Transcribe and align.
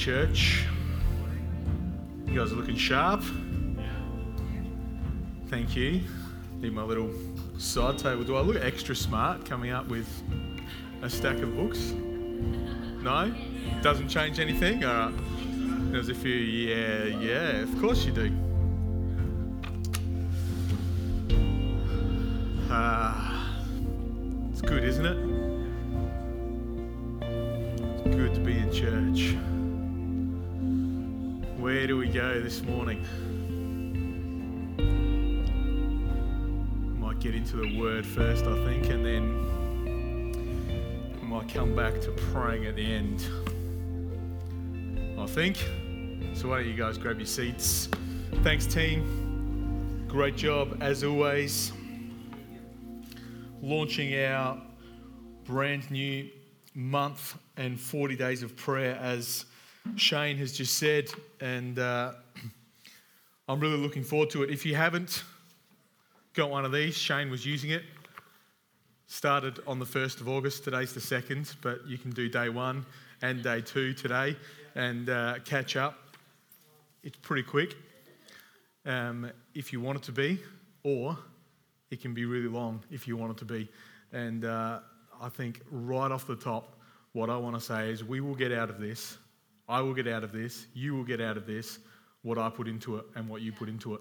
church. 0.00 0.64
You 2.26 2.34
guys 2.40 2.52
are 2.52 2.56
looking 2.56 2.74
sharp. 2.74 3.22
Thank 5.48 5.76
you. 5.76 6.00
Need 6.54 6.72
my 6.72 6.82
little 6.82 7.10
side 7.58 7.98
table. 7.98 8.24
Do 8.24 8.34
I 8.36 8.40
look 8.40 8.56
extra 8.56 8.96
smart 8.96 9.44
coming 9.44 9.72
up 9.72 9.88
with 9.88 10.08
a 11.02 11.10
stack 11.10 11.36
of 11.40 11.54
books? 11.54 11.92
No? 13.02 13.30
Doesn't 13.82 14.08
change 14.08 14.40
anything? 14.40 14.82
All 14.86 15.10
right. 15.10 15.14
There's 15.92 16.08
a 16.08 16.14
few, 16.14 16.32
yeah, 16.32 17.04
yeah, 17.20 17.60
of 17.60 17.78
course 17.78 18.06
you 18.06 18.12
do. 18.12 18.32
Ah, 22.70 23.54
it's 24.50 24.62
good, 24.62 24.82
isn't 24.82 25.04
it? 25.04 25.18
It's 28.06 28.16
good 28.16 28.34
to 28.34 28.40
be 28.40 28.56
in 28.56 28.72
church. 28.72 29.36
Where 31.60 31.86
do 31.86 31.96
we 31.98 32.08
go 32.08 32.40
this 32.40 32.62
morning? 32.62 33.04
Might 36.98 37.20
get 37.20 37.34
into 37.34 37.58
the 37.58 37.78
word 37.78 38.06
first, 38.06 38.46
I 38.46 38.64
think, 38.64 38.88
and 38.88 39.04
then 39.04 39.44
might 41.22 41.52
come 41.52 41.76
back 41.76 42.00
to 42.00 42.12
praying 42.32 42.64
at 42.64 42.76
the 42.76 42.84
end. 42.84 43.26
I 45.20 45.26
think. 45.26 45.58
So, 46.32 46.48
why 46.48 46.60
don't 46.60 46.66
you 46.66 46.72
guys 46.72 46.96
grab 46.96 47.18
your 47.18 47.26
seats? 47.26 47.90
Thanks, 48.42 48.64
team. 48.64 50.06
Great 50.08 50.38
job, 50.38 50.78
as 50.80 51.04
always. 51.04 51.74
Launching 53.60 54.18
our 54.18 54.62
brand 55.44 55.90
new 55.90 56.30
month 56.74 57.36
and 57.58 57.78
40 57.78 58.16
days 58.16 58.42
of 58.42 58.56
prayer, 58.56 58.96
as 58.96 59.44
Shane 59.96 60.36
has 60.38 60.52
just 60.52 60.78
said. 60.78 61.10
And 61.40 61.78
uh, 61.78 62.12
I'm 63.48 63.60
really 63.60 63.76
looking 63.76 64.04
forward 64.04 64.30
to 64.30 64.42
it. 64.42 64.50
If 64.50 64.64
you 64.64 64.74
haven't 64.74 65.24
got 66.34 66.50
one 66.50 66.64
of 66.64 66.72
these, 66.72 66.96
Shane 66.96 67.30
was 67.30 67.44
using 67.44 67.70
it. 67.70 67.82
Started 69.06 69.58
on 69.66 69.78
the 69.78 69.84
1st 69.84 70.20
of 70.20 70.28
August, 70.28 70.62
today's 70.62 70.92
the 70.94 71.00
2nd, 71.00 71.56
but 71.62 71.84
you 71.86 71.98
can 71.98 72.12
do 72.12 72.28
day 72.28 72.48
one 72.48 72.86
and 73.22 73.42
day 73.42 73.60
two 73.60 73.92
today 73.92 74.36
and 74.76 75.10
uh, 75.10 75.34
catch 75.44 75.76
up. 75.76 75.98
It's 77.02 77.16
pretty 77.16 77.42
quick 77.42 77.76
um, 78.86 79.30
if 79.54 79.72
you 79.72 79.80
want 79.80 79.98
it 79.98 80.04
to 80.04 80.12
be, 80.12 80.38
or 80.84 81.18
it 81.90 82.00
can 82.00 82.14
be 82.14 82.24
really 82.24 82.48
long 82.48 82.82
if 82.90 83.08
you 83.08 83.16
want 83.16 83.32
it 83.32 83.38
to 83.38 83.44
be. 83.44 83.68
And 84.12 84.44
uh, 84.44 84.80
I 85.20 85.28
think 85.28 85.60
right 85.70 86.10
off 86.10 86.26
the 86.26 86.36
top, 86.36 86.76
what 87.12 87.30
I 87.30 87.36
want 87.36 87.56
to 87.56 87.60
say 87.60 87.90
is 87.90 88.04
we 88.04 88.20
will 88.20 88.34
get 88.34 88.52
out 88.52 88.70
of 88.70 88.78
this, 88.78 89.18
I 89.70 89.80
will 89.80 89.94
get 89.94 90.08
out 90.08 90.24
of 90.24 90.32
this, 90.32 90.66
you 90.74 90.94
will 90.94 91.04
get 91.04 91.20
out 91.20 91.36
of 91.36 91.46
this 91.46 91.78
what 92.22 92.36
I 92.36 92.50
put 92.50 92.68
into 92.68 92.96
it 92.96 93.06
and 93.14 93.28
what 93.28 93.40
you 93.40 93.52
put 93.52 93.68
into 93.68 93.94
it. 93.94 94.00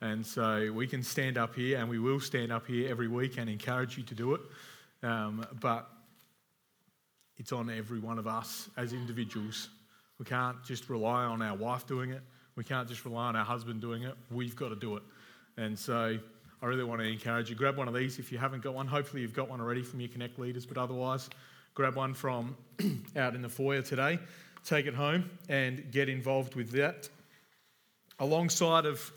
And 0.00 0.26
so 0.26 0.72
we 0.74 0.88
can 0.88 1.02
stand 1.02 1.38
up 1.38 1.54
here 1.54 1.78
and 1.78 1.88
we 1.88 2.00
will 2.00 2.18
stand 2.18 2.50
up 2.50 2.66
here 2.66 2.90
every 2.90 3.06
week 3.06 3.38
and 3.38 3.48
encourage 3.48 3.96
you 3.96 4.02
to 4.04 4.14
do 4.14 4.34
it. 4.34 4.40
Um, 5.04 5.46
but 5.60 5.88
it's 7.36 7.52
on 7.52 7.70
every 7.70 8.00
one 8.00 8.18
of 8.18 8.26
us 8.26 8.68
as 8.76 8.92
individuals. 8.92 9.68
We 10.18 10.24
can't 10.24 10.62
just 10.64 10.88
rely 10.88 11.24
on 11.24 11.40
our 11.40 11.56
wife 11.56 11.86
doing 11.86 12.10
it. 12.10 12.22
We 12.56 12.64
can't 12.64 12.88
just 12.88 13.04
rely 13.04 13.26
on 13.26 13.36
our 13.36 13.44
husband 13.44 13.80
doing 13.80 14.02
it. 14.02 14.14
We've 14.30 14.56
got 14.56 14.70
to 14.70 14.76
do 14.76 14.96
it. 14.96 15.02
And 15.56 15.78
so 15.78 16.18
I 16.62 16.66
really 16.66 16.84
want 16.84 17.00
to 17.00 17.06
encourage 17.06 17.50
you. 17.50 17.56
Grab 17.56 17.76
one 17.76 17.88
of 17.88 17.94
these 17.94 18.18
if 18.18 18.30
you 18.30 18.38
haven't 18.38 18.62
got 18.62 18.74
one. 18.74 18.86
Hopefully, 18.86 19.22
you've 19.22 19.34
got 19.34 19.48
one 19.48 19.60
already 19.60 19.82
from 19.82 20.00
your 20.00 20.08
Connect 20.08 20.38
leaders, 20.38 20.66
but 20.66 20.78
otherwise, 20.78 21.28
grab 21.74 21.96
one 21.96 22.14
from 22.14 22.56
out 23.16 23.34
in 23.34 23.42
the 23.42 23.48
foyer 23.48 23.82
today. 23.82 24.18
Take 24.64 24.86
it 24.86 24.94
home 24.94 25.30
and 25.48 25.90
get 25.90 26.08
involved 26.08 26.54
with 26.54 26.70
that. 26.72 27.08
Alongside 28.20 28.86
of 28.86 29.12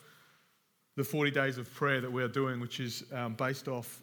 the 0.96 1.04
40 1.04 1.32
days 1.32 1.58
of 1.58 1.72
prayer 1.74 2.02
that 2.02 2.12
we're 2.12 2.28
doing, 2.28 2.60
which 2.60 2.80
is 2.80 3.04
um, 3.14 3.34
based 3.34 3.68
off, 3.68 4.02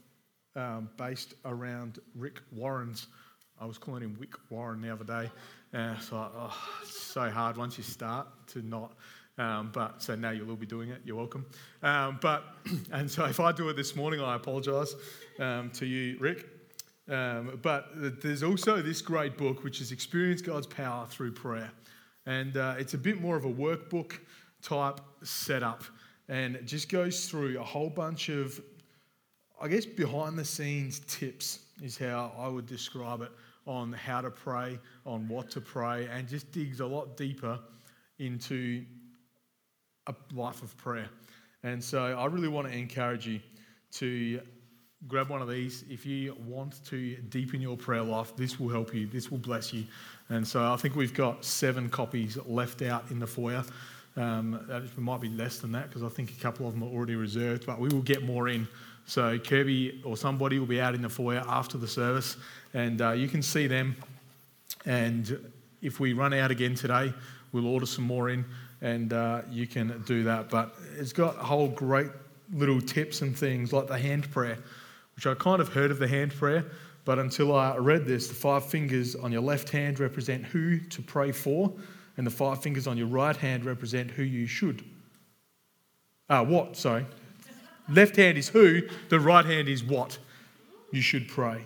um, 0.54 0.88
based 0.96 1.34
around 1.44 1.98
Rick 2.14 2.40
Warren's. 2.52 3.08
I 3.60 3.64
was 3.64 3.78
calling 3.78 4.02
him 4.02 4.16
Wick 4.20 4.34
Warren 4.50 4.80
the 4.80 4.92
other 4.92 5.04
day. 5.04 5.30
Uh, 5.74 5.98
so 5.98 6.16
oh, 6.16 6.56
it's 6.82 7.00
so 7.00 7.30
hard 7.30 7.56
once 7.56 7.78
you 7.78 7.84
start 7.84 8.26
to 8.48 8.62
not. 8.62 8.92
Um, 9.38 9.70
but 9.72 10.02
so 10.02 10.14
now 10.14 10.30
you'll 10.30 10.50
all 10.50 10.56
be 10.56 10.66
doing 10.66 10.90
it. 10.90 11.00
You're 11.04 11.16
welcome. 11.16 11.46
Um, 11.82 12.18
but 12.20 12.44
and 12.92 13.10
so 13.10 13.24
if 13.24 13.40
I 13.40 13.50
do 13.52 13.68
it 13.70 13.76
this 13.76 13.96
morning, 13.96 14.20
I 14.20 14.36
apologise 14.36 14.94
um, 15.38 15.70
to 15.70 15.86
you, 15.86 16.18
Rick. 16.18 16.46
Um, 17.08 17.58
but 17.62 17.88
there's 18.22 18.42
also 18.42 18.80
this 18.80 19.02
great 19.02 19.36
book 19.36 19.64
which 19.64 19.80
is 19.80 19.90
Experience 19.90 20.40
God's 20.40 20.68
Power 20.68 21.06
Through 21.06 21.32
Prayer, 21.32 21.70
and 22.26 22.56
uh, 22.56 22.76
it's 22.78 22.94
a 22.94 22.98
bit 22.98 23.20
more 23.20 23.36
of 23.36 23.44
a 23.44 23.52
workbook 23.52 24.18
type 24.62 25.00
setup, 25.24 25.82
and 26.28 26.54
it 26.54 26.64
just 26.64 26.88
goes 26.88 27.28
through 27.28 27.58
a 27.58 27.64
whole 27.64 27.90
bunch 27.90 28.28
of, 28.28 28.60
I 29.60 29.66
guess, 29.66 29.84
behind 29.84 30.38
the 30.38 30.44
scenes 30.44 31.00
tips 31.00 31.60
is 31.82 31.98
how 31.98 32.32
I 32.38 32.46
would 32.46 32.66
describe 32.66 33.22
it 33.22 33.32
on 33.66 33.92
how 33.92 34.20
to 34.20 34.30
pray, 34.30 34.78
on 35.04 35.28
what 35.28 35.50
to 35.50 35.60
pray, 35.60 36.06
and 36.06 36.28
just 36.28 36.52
digs 36.52 36.80
a 36.80 36.86
lot 36.86 37.16
deeper 37.16 37.58
into 38.18 38.84
a 40.06 40.14
life 40.32 40.62
of 40.62 40.76
prayer. 40.76 41.08
And 41.64 41.82
so 41.82 42.04
I 42.04 42.26
really 42.26 42.48
want 42.48 42.68
to 42.68 42.76
encourage 42.76 43.26
you 43.26 43.40
to 43.92 44.40
grab 45.08 45.28
one 45.28 45.42
of 45.42 45.48
these. 45.48 45.84
If 45.90 46.06
you 46.06 46.36
want 46.46 46.84
to 46.86 47.16
deepen 47.28 47.60
your 47.60 47.76
prayer 47.76 48.02
life, 48.02 48.36
this 48.36 48.58
will 48.60 48.68
help 48.68 48.94
you, 48.94 49.06
this 49.06 49.30
will 49.30 49.38
bless 49.38 49.72
you. 49.72 49.84
And 50.28 50.46
so 50.46 50.72
I 50.72 50.76
think 50.76 50.96
we've 50.96 51.14
got 51.14 51.44
seven 51.44 51.88
copies 51.88 52.38
left 52.46 52.82
out 52.82 53.10
in 53.10 53.18
the 53.18 53.26
foyer. 53.26 53.64
Um, 54.16 54.60
it 54.70 54.98
might 54.98 55.20
be 55.20 55.28
less 55.28 55.58
than 55.58 55.72
that 55.72 55.88
because 55.88 56.02
I 56.02 56.08
think 56.08 56.30
a 56.30 56.42
couple 56.42 56.66
of 56.66 56.74
them 56.74 56.82
are 56.82 56.90
already 56.90 57.16
reserved, 57.16 57.66
but 57.66 57.78
we 57.78 57.88
will 57.88 58.02
get 58.02 58.22
more 58.22 58.48
in. 58.48 58.68
So 59.06 59.38
Kirby 59.38 60.02
or 60.04 60.16
somebody 60.16 60.58
will 60.58 60.66
be 60.66 60.80
out 60.80 60.94
in 60.94 61.02
the 61.02 61.08
foyer 61.08 61.42
after 61.48 61.78
the 61.78 61.88
service, 61.88 62.36
and 62.74 63.00
uh, 63.00 63.10
you 63.12 63.28
can 63.28 63.42
see 63.42 63.66
them. 63.66 63.96
And 64.84 65.50
if 65.80 65.98
we 65.98 66.12
run 66.12 66.32
out 66.32 66.50
again 66.50 66.74
today, 66.74 67.12
we'll 67.52 67.66
order 67.66 67.86
some 67.86 68.04
more 68.04 68.30
in, 68.30 68.44
and 68.80 69.12
uh, 69.12 69.42
you 69.50 69.66
can 69.66 70.02
do 70.06 70.22
that. 70.24 70.50
But 70.50 70.74
it's 70.96 71.12
got 71.12 71.36
a 71.36 71.42
whole 71.42 71.68
great 71.68 72.08
little 72.52 72.80
tips 72.80 73.22
and 73.22 73.36
things 73.36 73.72
like 73.72 73.88
the 73.88 73.98
hand 73.98 74.30
prayer, 74.30 74.58
which 75.22 75.36
I 75.36 75.40
kind 75.40 75.62
of 75.62 75.68
heard 75.68 75.92
of 75.92 76.00
the 76.00 76.08
hand 76.08 76.34
prayer, 76.34 76.64
but 77.04 77.20
until 77.20 77.54
I 77.54 77.76
read 77.76 78.06
this, 78.06 78.26
the 78.26 78.34
five 78.34 78.66
fingers 78.66 79.14
on 79.14 79.30
your 79.30 79.40
left 79.40 79.68
hand 79.68 80.00
represent 80.00 80.44
who 80.44 80.80
to 80.80 81.00
pray 81.00 81.30
for, 81.30 81.72
and 82.16 82.26
the 82.26 82.30
five 82.30 82.60
fingers 82.60 82.88
on 82.88 82.98
your 82.98 83.06
right 83.06 83.36
hand 83.36 83.64
represent 83.64 84.10
who 84.10 84.24
you 84.24 84.48
should. 84.48 84.84
Uh, 86.28 86.44
what? 86.44 86.76
Sorry. 86.76 87.06
Left 87.88 88.16
hand 88.16 88.36
is 88.36 88.48
who, 88.48 88.82
the 89.10 89.20
right 89.20 89.44
hand 89.44 89.68
is 89.68 89.84
what 89.84 90.18
you 90.90 91.00
should 91.00 91.28
pray. 91.28 91.62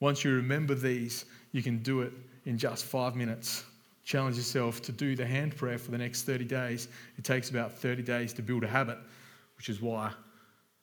Once 0.00 0.24
you 0.24 0.34
remember 0.34 0.74
these, 0.74 1.26
you 1.52 1.62
can 1.62 1.80
do 1.80 2.00
it 2.00 2.12
in 2.44 2.58
just 2.58 2.86
five 2.86 3.14
minutes. 3.14 3.62
Challenge 4.04 4.36
yourself 4.36 4.82
to 4.82 4.90
do 4.90 5.14
the 5.14 5.24
hand 5.24 5.56
prayer 5.56 5.78
for 5.78 5.92
the 5.92 5.98
next 5.98 6.22
30 6.22 6.44
days. 6.46 6.88
It 7.18 7.22
takes 7.22 7.50
about 7.50 7.72
30 7.72 8.02
days 8.02 8.32
to 8.32 8.42
build 8.42 8.64
a 8.64 8.68
habit, 8.68 8.98
which 9.56 9.68
is 9.68 9.80
why 9.80 10.10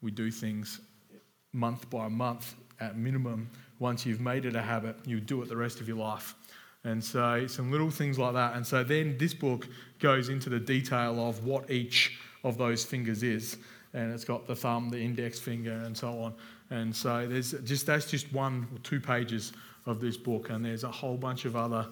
we 0.01 0.09
do 0.09 0.31
things 0.31 0.79
month 1.53 1.89
by 1.89 2.07
month 2.07 2.55
at 2.79 2.97
minimum. 2.97 3.49
Once 3.79 4.05
you've 4.05 4.21
made 4.21 4.45
it 4.45 4.55
a 4.55 4.61
habit, 4.61 4.95
you 5.05 5.19
do 5.19 5.41
it 5.41 5.49
the 5.49 5.57
rest 5.57 5.79
of 5.79 5.87
your 5.87 5.97
life. 5.97 6.35
And 6.83 7.03
so, 7.03 7.45
some 7.47 7.71
little 7.71 7.89
things 7.89 8.17
like 8.17 8.33
that. 8.33 8.55
And 8.55 8.65
so, 8.65 8.83
then 8.83 9.17
this 9.17 9.33
book 9.33 9.67
goes 9.99 10.29
into 10.29 10.49
the 10.49 10.59
detail 10.59 11.27
of 11.27 11.43
what 11.43 11.69
each 11.69 12.17
of 12.43 12.57
those 12.57 12.85
fingers 12.85 13.21
is 13.21 13.57
and 13.93 14.13
it's 14.13 14.23
got 14.23 14.45
the 14.45 14.55
thumb, 14.55 14.89
the 14.89 14.99
index 14.99 15.39
finger, 15.39 15.71
and 15.71 15.97
so 15.97 16.21
on. 16.21 16.33
And 16.69 16.95
so 16.95 17.27
there's 17.27 17.51
just 17.63 17.85
that's 17.85 18.09
just 18.09 18.31
one 18.31 18.67
or 18.73 18.79
two 18.79 18.99
pages 18.99 19.53
of 19.85 19.99
this 19.99 20.17
book, 20.17 20.49
and 20.49 20.63
there's 20.63 20.83
a 20.83 20.91
whole 20.91 21.17
bunch 21.17 21.45
of 21.45 21.55
other 21.55 21.87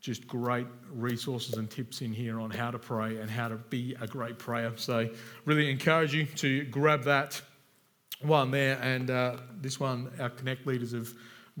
just 0.00 0.26
great 0.26 0.66
resources 0.90 1.56
and 1.56 1.70
tips 1.70 2.00
in 2.00 2.12
here 2.12 2.40
on 2.40 2.50
how 2.50 2.70
to 2.70 2.78
pray 2.78 3.18
and 3.18 3.30
how 3.30 3.48
to 3.48 3.56
be 3.56 3.94
a 4.00 4.06
great 4.06 4.38
prayer. 4.38 4.72
So 4.76 5.08
really 5.44 5.70
encourage 5.70 6.14
you 6.14 6.24
to 6.36 6.64
grab 6.64 7.04
that 7.04 7.40
one 8.22 8.50
there, 8.50 8.78
and 8.82 9.10
uh, 9.10 9.36
this 9.60 9.80
one 9.80 10.10
our 10.20 10.30
Connect 10.30 10.66
leaders 10.66 10.92
have 10.92 11.12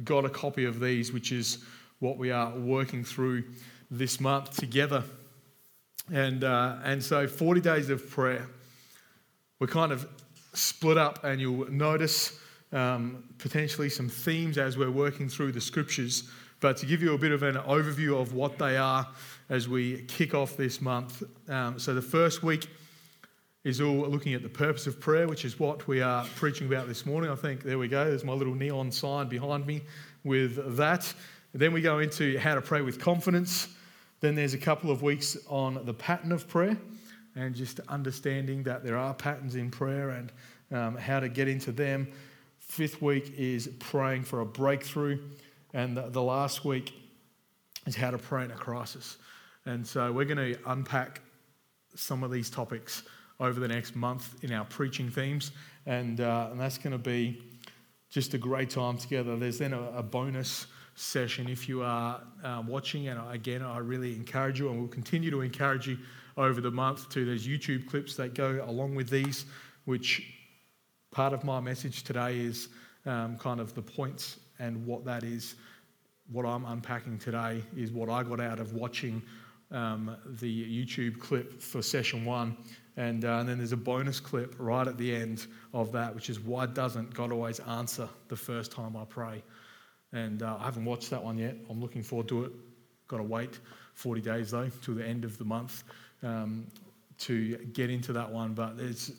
got 0.04 0.24
a 0.24 0.30
copy 0.30 0.64
of 0.64 0.80
these, 0.80 1.12
which 1.12 1.32
is 1.32 1.58
what 1.98 2.16
we 2.16 2.30
are 2.30 2.56
working 2.58 3.04
through 3.04 3.44
this 3.90 4.20
month 4.20 4.56
together. 4.56 5.02
And, 6.12 6.44
uh, 6.44 6.76
and 6.84 7.02
so 7.02 7.26
40 7.26 7.60
days 7.60 7.90
of 7.90 8.08
prayer 8.10 8.48
we're 9.60 9.66
kind 9.66 9.92
of 9.92 10.08
split 10.54 10.96
up, 10.96 11.22
and 11.22 11.38
you'll 11.38 11.70
notice 11.70 12.38
um, 12.72 13.24
potentially 13.36 13.90
some 13.90 14.08
themes 14.08 14.56
as 14.56 14.78
we're 14.78 14.90
working 14.90 15.28
through 15.28 15.52
the 15.52 15.60
scriptures. 15.60 16.30
But 16.60 16.78
to 16.78 16.86
give 16.86 17.02
you 17.02 17.14
a 17.14 17.18
bit 17.18 17.30
of 17.30 17.42
an 17.42 17.56
overview 17.56 18.20
of 18.20 18.32
what 18.32 18.58
they 18.58 18.78
are 18.78 19.06
as 19.50 19.68
we 19.68 20.02
kick 20.08 20.34
off 20.34 20.56
this 20.56 20.80
month. 20.80 21.22
Um, 21.48 21.78
so 21.78 21.94
the 21.94 22.02
first 22.02 22.42
week 22.42 22.68
is 23.62 23.80
all 23.80 24.08
looking 24.08 24.32
at 24.32 24.42
the 24.42 24.48
purpose 24.48 24.86
of 24.86 24.98
prayer, 24.98 25.28
which 25.28 25.44
is 25.44 25.58
what 25.60 25.86
we 25.86 26.00
are 26.00 26.24
preaching 26.36 26.66
about 26.66 26.88
this 26.88 27.04
morning. 27.04 27.30
I 27.30 27.34
think 27.34 27.62
there 27.62 27.78
we 27.78 27.88
go. 27.88 28.06
There's 28.06 28.24
my 28.24 28.32
little 28.32 28.54
neon 28.54 28.90
sign 28.90 29.28
behind 29.28 29.66
me 29.66 29.82
with 30.24 30.76
that. 30.76 31.12
then 31.52 31.72
we 31.72 31.82
go 31.82 31.98
into 31.98 32.38
how 32.38 32.54
to 32.54 32.62
pray 32.62 32.80
with 32.80 32.98
confidence. 32.98 33.68
Then 34.20 34.34
there's 34.34 34.54
a 34.54 34.58
couple 34.58 34.90
of 34.90 35.02
weeks 35.02 35.36
on 35.46 35.84
the 35.84 35.92
pattern 35.92 36.32
of 36.32 36.48
prayer 36.48 36.76
and 37.36 37.54
just 37.54 37.80
understanding 37.88 38.62
that 38.62 38.82
there 38.82 38.96
are 38.96 39.12
patterns 39.12 39.56
in 39.56 39.70
prayer 39.70 40.10
and 40.10 40.32
um, 40.72 40.96
how 40.96 41.20
to 41.20 41.28
get 41.28 41.46
into 41.46 41.70
them. 41.70 42.10
Fifth 42.60 43.02
week 43.02 43.34
is 43.36 43.68
praying 43.78 44.22
for 44.22 44.40
a 44.40 44.46
breakthrough. 44.46 45.18
And 45.74 45.96
the, 45.96 46.08
the 46.08 46.22
last 46.22 46.64
week 46.64 46.94
is 47.86 47.94
how 47.94 48.10
to 48.10 48.18
pray 48.18 48.44
in 48.44 48.50
a 48.52 48.54
crisis. 48.54 49.18
And 49.66 49.86
so 49.86 50.10
we're 50.12 50.24
going 50.24 50.54
to 50.54 50.58
unpack 50.66 51.20
some 51.94 52.22
of 52.22 52.30
these 52.30 52.48
topics 52.48 53.02
over 53.40 53.58
the 53.58 53.68
next 53.68 53.96
month 53.96 54.36
in 54.44 54.52
our 54.52 54.64
preaching 54.66 55.10
themes. 55.10 55.52
And, 55.86 56.20
uh, 56.20 56.48
and 56.50 56.60
that's 56.60 56.78
going 56.78 56.92
to 56.92 56.98
be 56.98 57.42
just 58.10 58.34
a 58.34 58.38
great 58.38 58.70
time 58.70 58.98
together. 58.98 59.36
There's 59.36 59.58
then 59.58 59.72
a, 59.72 59.82
a 59.96 60.02
bonus 60.02 60.66
session 60.94 61.48
if 61.48 61.68
you 61.68 61.82
are 61.82 62.20
um, 62.44 62.66
watching. 62.66 63.08
And 63.08 63.20
again, 63.32 63.62
I 63.62 63.78
really 63.78 64.14
encourage 64.14 64.60
you, 64.60 64.68
and 64.68 64.78
we'll 64.78 64.88
continue 64.88 65.30
to 65.30 65.40
encourage 65.40 65.88
you 65.88 65.96
over 66.36 66.60
the 66.60 66.70
month 66.70 67.08
to 67.10 67.24
those 67.24 67.46
YouTube 67.46 67.88
clips 67.88 68.16
that 68.16 68.34
go 68.34 68.64
along 68.66 68.94
with 68.94 69.08
these, 69.08 69.46
which 69.86 70.34
part 71.10 71.32
of 71.32 71.42
my 71.42 71.60
message 71.60 72.02
today 72.02 72.38
is 72.38 72.68
um, 73.06 73.36
kind 73.38 73.60
of 73.60 73.74
the 73.74 73.82
points 73.82 74.38
and 74.58 74.86
what 74.86 75.04
that 75.04 75.24
is. 75.24 75.54
What 76.30 76.46
I'm 76.46 76.64
unpacking 76.64 77.18
today 77.18 77.62
is 77.76 77.90
what 77.90 78.08
I 78.08 78.22
got 78.22 78.40
out 78.40 78.60
of 78.60 78.74
watching 78.74 79.22
um, 79.70 80.16
the 80.40 80.84
YouTube 80.86 81.18
clip 81.18 81.60
for 81.60 81.82
session 81.82 82.24
one. 82.24 82.56
And, 82.96 83.24
uh, 83.24 83.38
and, 83.38 83.48
then 83.48 83.58
there's 83.58 83.72
a 83.72 83.76
bonus 83.76 84.20
clip 84.20 84.54
right 84.58 84.86
at 84.86 84.98
the 84.98 85.14
end 85.14 85.46
of 85.72 85.92
that, 85.92 86.14
which 86.14 86.28
is 86.28 86.40
why 86.40 86.66
doesn't 86.66 87.14
God 87.14 87.32
always 87.32 87.60
answer 87.60 88.08
the 88.28 88.36
first 88.36 88.72
time 88.72 88.96
I 88.96 89.04
pray? 89.04 89.42
And 90.12 90.42
uh, 90.42 90.56
I 90.60 90.64
haven't 90.64 90.84
watched 90.84 91.08
that 91.10 91.22
one 91.22 91.38
yet. 91.38 91.56
I'm 91.70 91.80
looking 91.80 92.02
forward 92.02 92.28
to 92.28 92.44
it. 92.44 92.52
Got 93.08 93.18
to 93.18 93.22
wait 93.22 93.58
40 93.94 94.20
days 94.20 94.50
though, 94.50 94.70
till 94.82 94.94
the 94.94 95.06
end 95.06 95.24
of 95.24 95.38
the 95.38 95.44
month 95.44 95.84
um, 96.22 96.66
to 97.18 97.56
get 97.72 97.90
into 97.90 98.12
that 98.12 98.30
one. 98.30 98.54
But 98.54 98.74
it's 98.78 99.12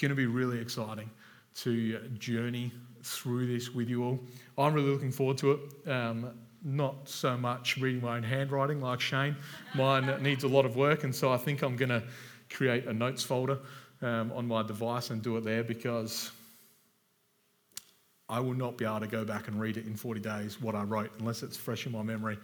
going 0.00 0.10
to 0.10 0.14
be 0.14 0.26
really 0.26 0.60
exciting 0.60 1.10
to 1.56 1.98
journey 2.18 2.72
through 3.02 3.46
this 3.46 3.74
with 3.74 3.88
you 3.88 4.04
all. 4.04 4.20
I'm 4.58 4.74
really 4.74 4.90
looking 4.90 5.12
forward 5.12 5.38
to 5.38 5.52
it. 5.52 5.90
Um, 5.90 6.32
not 6.66 7.08
so 7.08 7.36
much 7.36 7.76
reading 7.76 8.02
my 8.02 8.16
own 8.16 8.24
handwriting 8.24 8.80
like 8.80 9.00
Shane. 9.00 9.36
Mine 9.76 10.20
needs 10.20 10.42
a 10.42 10.48
lot 10.48 10.66
of 10.66 10.74
work, 10.74 11.04
and 11.04 11.14
so 11.14 11.32
I 11.32 11.36
think 11.36 11.62
I'm 11.62 11.76
going 11.76 11.90
to 11.90 12.02
create 12.50 12.86
a 12.86 12.92
notes 12.92 13.22
folder 13.22 13.60
um, 14.02 14.32
on 14.32 14.48
my 14.48 14.64
device 14.64 15.10
and 15.10 15.22
do 15.22 15.36
it 15.36 15.44
there 15.44 15.62
because 15.62 16.32
I 18.28 18.40
will 18.40 18.54
not 18.54 18.76
be 18.76 18.84
able 18.84 18.98
to 19.00 19.06
go 19.06 19.24
back 19.24 19.46
and 19.46 19.60
read 19.60 19.76
it 19.76 19.86
in 19.86 19.94
40 19.94 20.20
days 20.20 20.60
what 20.60 20.74
I 20.74 20.82
wrote 20.82 21.12
unless 21.20 21.44
it's 21.44 21.56
fresh 21.56 21.86
in 21.86 21.92
my 21.92 22.02
memory. 22.02 22.36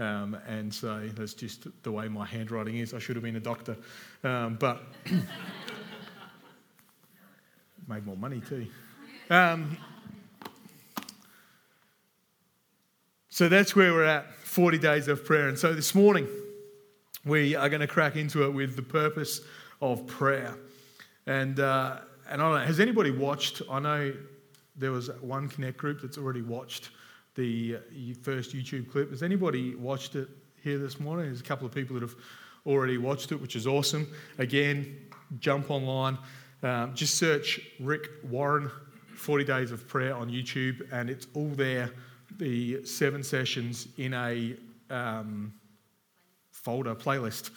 Um, 0.00 0.36
and 0.46 0.74
so 0.74 1.08
that's 1.14 1.34
just 1.34 1.68
the 1.82 1.92
way 1.92 2.08
my 2.08 2.26
handwriting 2.26 2.78
is. 2.78 2.94
I 2.94 2.98
should 2.98 3.14
have 3.16 3.22
been 3.22 3.36
a 3.36 3.40
doctor, 3.40 3.76
um, 4.24 4.56
but 4.56 4.82
made 7.88 8.04
more 8.04 8.16
money 8.16 8.40
too. 8.40 8.66
Um, 9.30 9.76
so 13.38 13.48
that's 13.48 13.76
where 13.76 13.92
we're 13.92 14.02
at 14.02 14.34
40 14.34 14.78
days 14.78 15.06
of 15.06 15.24
prayer. 15.24 15.46
And 15.46 15.56
so 15.56 15.72
this 15.72 15.94
morning, 15.94 16.26
we 17.24 17.54
are 17.54 17.68
going 17.68 17.82
to 17.82 17.86
crack 17.86 18.16
into 18.16 18.42
it 18.42 18.50
with 18.50 18.74
the 18.74 18.82
purpose 18.82 19.42
of 19.80 20.08
prayer. 20.08 20.56
And, 21.24 21.60
uh, 21.60 21.98
and 22.28 22.42
I 22.42 22.44
don't 22.44 22.58
know, 22.58 22.66
has 22.66 22.80
anybody 22.80 23.12
watched? 23.12 23.62
I 23.70 23.78
know 23.78 24.12
there 24.74 24.90
was 24.90 25.08
one 25.20 25.48
Connect 25.48 25.76
group 25.76 26.02
that's 26.02 26.18
already 26.18 26.42
watched 26.42 26.90
the 27.36 27.76
uh, 27.76 28.14
first 28.22 28.56
YouTube 28.56 28.90
clip. 28.90 29.10
Has 29.10 29.22
anybody 29.22 29.76
watched 29.76 30.16
it 30.16 30.28
here 30.64 30.78
this 30.78 30.98
morning? 30.98 31.26
There's 31.26 31.38
a 31.38 31.44
couple 31.44 31.64
of 31.64 31.72
people 31.72 31.94
that 31.94 32.02
have 32.02 32.16
already 32.66 32.98
watched 32.98 33.30
it, 33.30 33.40
which 33.40 33.54
is 33.54 33.68
awesome. 33.68 34.12
Again, 34.38 34.98
jump 35.38 35.70
online, 35.70 36.18
um, 36.64 36.92
just 36.92 37.14
search 37.14 37.60
Rick 37.78 38.08
Warren 38.24 38.68
40 39.14 39.44
Days 39.44 39.70
of 39.70 39.86
Prayer 39.86 40.16
on 40.16 40.28
YouTube, 40.28 40.88
and 40.90 41.08
it's 41.08 41.28
all 41.34 41.50
there. 41.50 41.92
The 42.38 42.84
seven 42.84 43.22
sessions 43.22 43.88
in 43.96 44.14
a 44.14 44.56
um, 44.90 45.52
folder, 46.52 46.94
playlist 46.94 47.50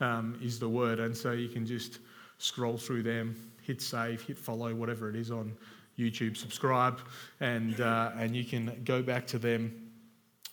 um, 0.00 0.38
is 0.42 0.58
the 0.58 0.68
word. 0.68 1.00
And 1.00 1.16
so 1.16 1.32
you 1.32 1.48
can 1.48 1.66
just 1.66 1.98
scroll 2.38 2.76
through 2.76 3.02
them, 3.02 3.36
hit 3.62 3.80
save, 3.80 4.22
hit 4.22 4.38
follow, 4.38 4.74
whatever 4.74 5.08
it 5.08 5.16
is 5.16 5.30
on 5.30 5.56
YouTube, 5.98 6.36
subscribe, 6.36 7.00
and, 7.40 7.80
uh, 7.80 8.10
and 8.18 8.36
you 8.36 8.44
can 8.44 8.80
go 8.84 9.02
back 9.02 9.26
to 9.28 9.38
them 9.38 9.90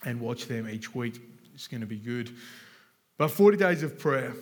and 0.05 0.19
watch 0.19 0.45
them 0.45 0.69
each 0.69 0.95
week. 0.95 1.19
It's 1.53 1.67
going 1.67 1.81
to 1.81 1.87
be 1.87 1.97
good. 1.97 2.31
But 3.17 3.29
40 3.29 3.57
days 3.57 3.83
of 3.83 3.99
prayer 3.99 4.33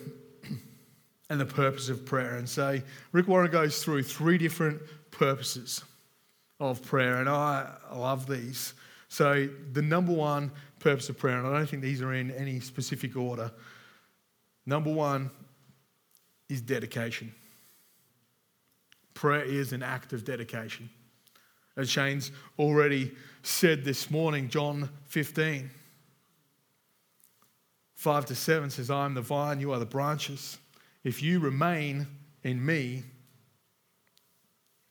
and 1.30 1.40
the 1.40 1.46
purpose 1.46 1.88
of 1.88 2.06
prayer. 2.06 2.36
And 2.36 2.48
so 2.48 2.80
Rick 3.12 3.28
Warren 3.28 3.50
goes 3.50 3.82
through 3.82 4.04
three 4.04 4.38
different 4.38 4.80
purposes 5.10 5.82
of 6.60 6.82
prayer, 6.82 7.16
and 7.16 7.28
I 7.28 7.68
love 7.92 8.26
these. 8.26 8.74
So, 9.12 9.46
the 9.74 9.82
number 9.82 10.10
one 10.10 10.50
purpose 10.78 11.10
of 11.10 11.18
prayer, 11.18 11.36
and 11.36 11.46
I 11.46 11.52
don't 11.52 11.68
think 11.68 11.82
these 11.82 12.00
are 12.00 12.14
in 12.14 12.30
any 12.30 12.60
specific 12.60 13.14
order. 13.14 13.52
Number 14.64 14.90
one 14.90 15.30
is 16.48 16.62
dedication. 16.62 17.34
Prayer 19.12 19.42
is 19.42 19.74
an 19.74 19.82
act 19.82 20.14
of 20.14 20.24
dedication. 20.24 20.88
As 21.76 21.90
Shane's 21.90 22.32
already 22.58 23.12
said 23.42 23.84
this 23.84 24.10
morning, 24.10 24.48
John 24.48 24.88
15, 25.08 25.70
5 27.94 28.24
to 28.24 28.34
7 28.34 28.70
says, 28.70 28.88
I 28.88 29.04
am 29.04 29.12
the 29.12 29.20
vine, 29.20 29.60
you 29.60 29.72
are 29.72 29.78
the 29.78 29.84
branches. 29.84 30.56
If 31.04 31.22
you 31.22 31.38
remain 31.38 32.06
in 32.44 32.64
me 32.64 33.02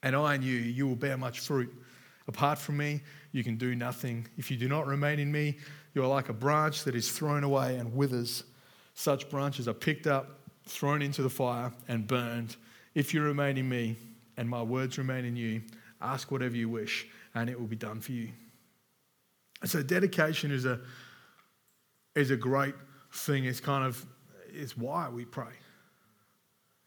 and 0.03 0.15
I 0.15 0.35
in 0.35 0.43
you, 0.43 0.57
you 0.57 0.87
will 0.87 0.95
bear 0.95 1.17
much 1.17 1.39
fruit. 1.39 1.73
Apart 2.27 2.59
from 2.59 2.77
me, 2.77 3.01
you 3.31 3.43
can 3.43 3.57
do 3.57 3.75
nothing. 3.75 4.27
If 4.37 4.51
you 4.51 4.57
do 4.57 4.67
not 4.67 4.87
remain 4.87 5.19
in 5.19 5.31
me, 5.31 5.57
you 5.93 6.03
are 6.03 6.07
like 6.07 6.29
a 6.29 6.33
branch 6.33 6.83
that 6.83 6.95
is 6.95 7.11
thrown 7.11 7.43
away 7.43 7.77
and 7.77 7.95
withers. 7.95 8.43
Such 8.93 9.29
branches 9.29 9.67
are 9.67 9.73
picked 9.73 10.07
up, 10.07 10.39
thrown 10.65 11.01
into 11.01 11.21
the 11.21 11.29
fire, 11.29 11.71
and 11.87 12.07
burned. 12.07 12.55
If 12.93 13.13
you 13.13 13.21
remain 13.21 13.57
in 13.57 13.69
me, 13.69 13.95
and 14.37 14.49
my 14.49 14.61
words 14.61 14.97
remain 14.97 15.25
in 15.25 15.35
you, 15.35 15.61
ask 16.01 16.31
whatever 16.31 16.55
you 16.55 16.69
wish, 16.69 17.07
and 17.35 17.49
it 17.49 17.59
will 17.59 17.67
be 17.67 17.75
done 17.75 17.99
for 17.99 18.11
you. 18.11 18.29
So 19.65 19.83
dedication 19.83 20.51
is 20.51 20.65
a 20.65 20.79
is 22.15 22.31
a 22.31 22.35
great 22.35 22.75
thing. 23.13 23.45
It's 23.45 23.59
kind 23.59 23.85
of 23.85 24.05
it's 24.49 24.75
why 24.75 25.09
we 25.09 25.25
pray. 25.25 25.53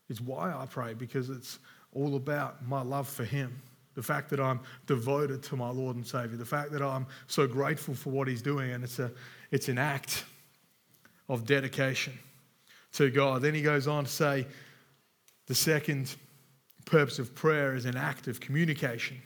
It's 0.09 0.21
why 0.21 0.53
I 0.53 0.67
pray 0.67 0.95
because 0.95 1.31
it's 1.31 1.59
all 1.93 2.17
about 2.17 2.67
my 2.67 2.83
love 2.83 3.09
for 3.09 3.25
Him. 3.25 3.63
The 3.95 4.03
fact 4.03 4.31
that 4.31 4.41
I'm 4.41 4.61
devoted 4.87 5.43
to 5.45 5.57
my 5.57 5.71
Lord 5.71 5.97
and 5.97 6.07
Savior. 6.07 6.37
The 6.37 6.45
fact 6.45 6.73
that 6.73 6.83
I'm 6.83 7.07
so 7.27 7.47
grateful 7.47 7.95
for 7.95 8.11
what 8.11 8.29
He's 8.29 8.43
doing, 8.43 8.73
and 8.73 8.83
it's 8.83 8.99
a 8.99 9.11
it's 9.51 9.69
an 9.69 9.79
act 9.79 10.25
of 11.29 11.47
dedication 11.47 12.19
to 12.95 13.11
God. 13.11 13.43
Then 13.43 13.55
He 13.55 13.63
goes 13.63 13.87
on 13.87 14.05
to 14.05 14.11
say, 14.11 14.47
the 15.47 15.55
second 15.55 16.15
purpose 16.85 17.19
of 17.19 17.35
prayer 17.35 17.75
is 17.75 17.85
an 17.85 17.97
act 17.97 18.29
of 18.29 18.41
communication. 18.41 19.21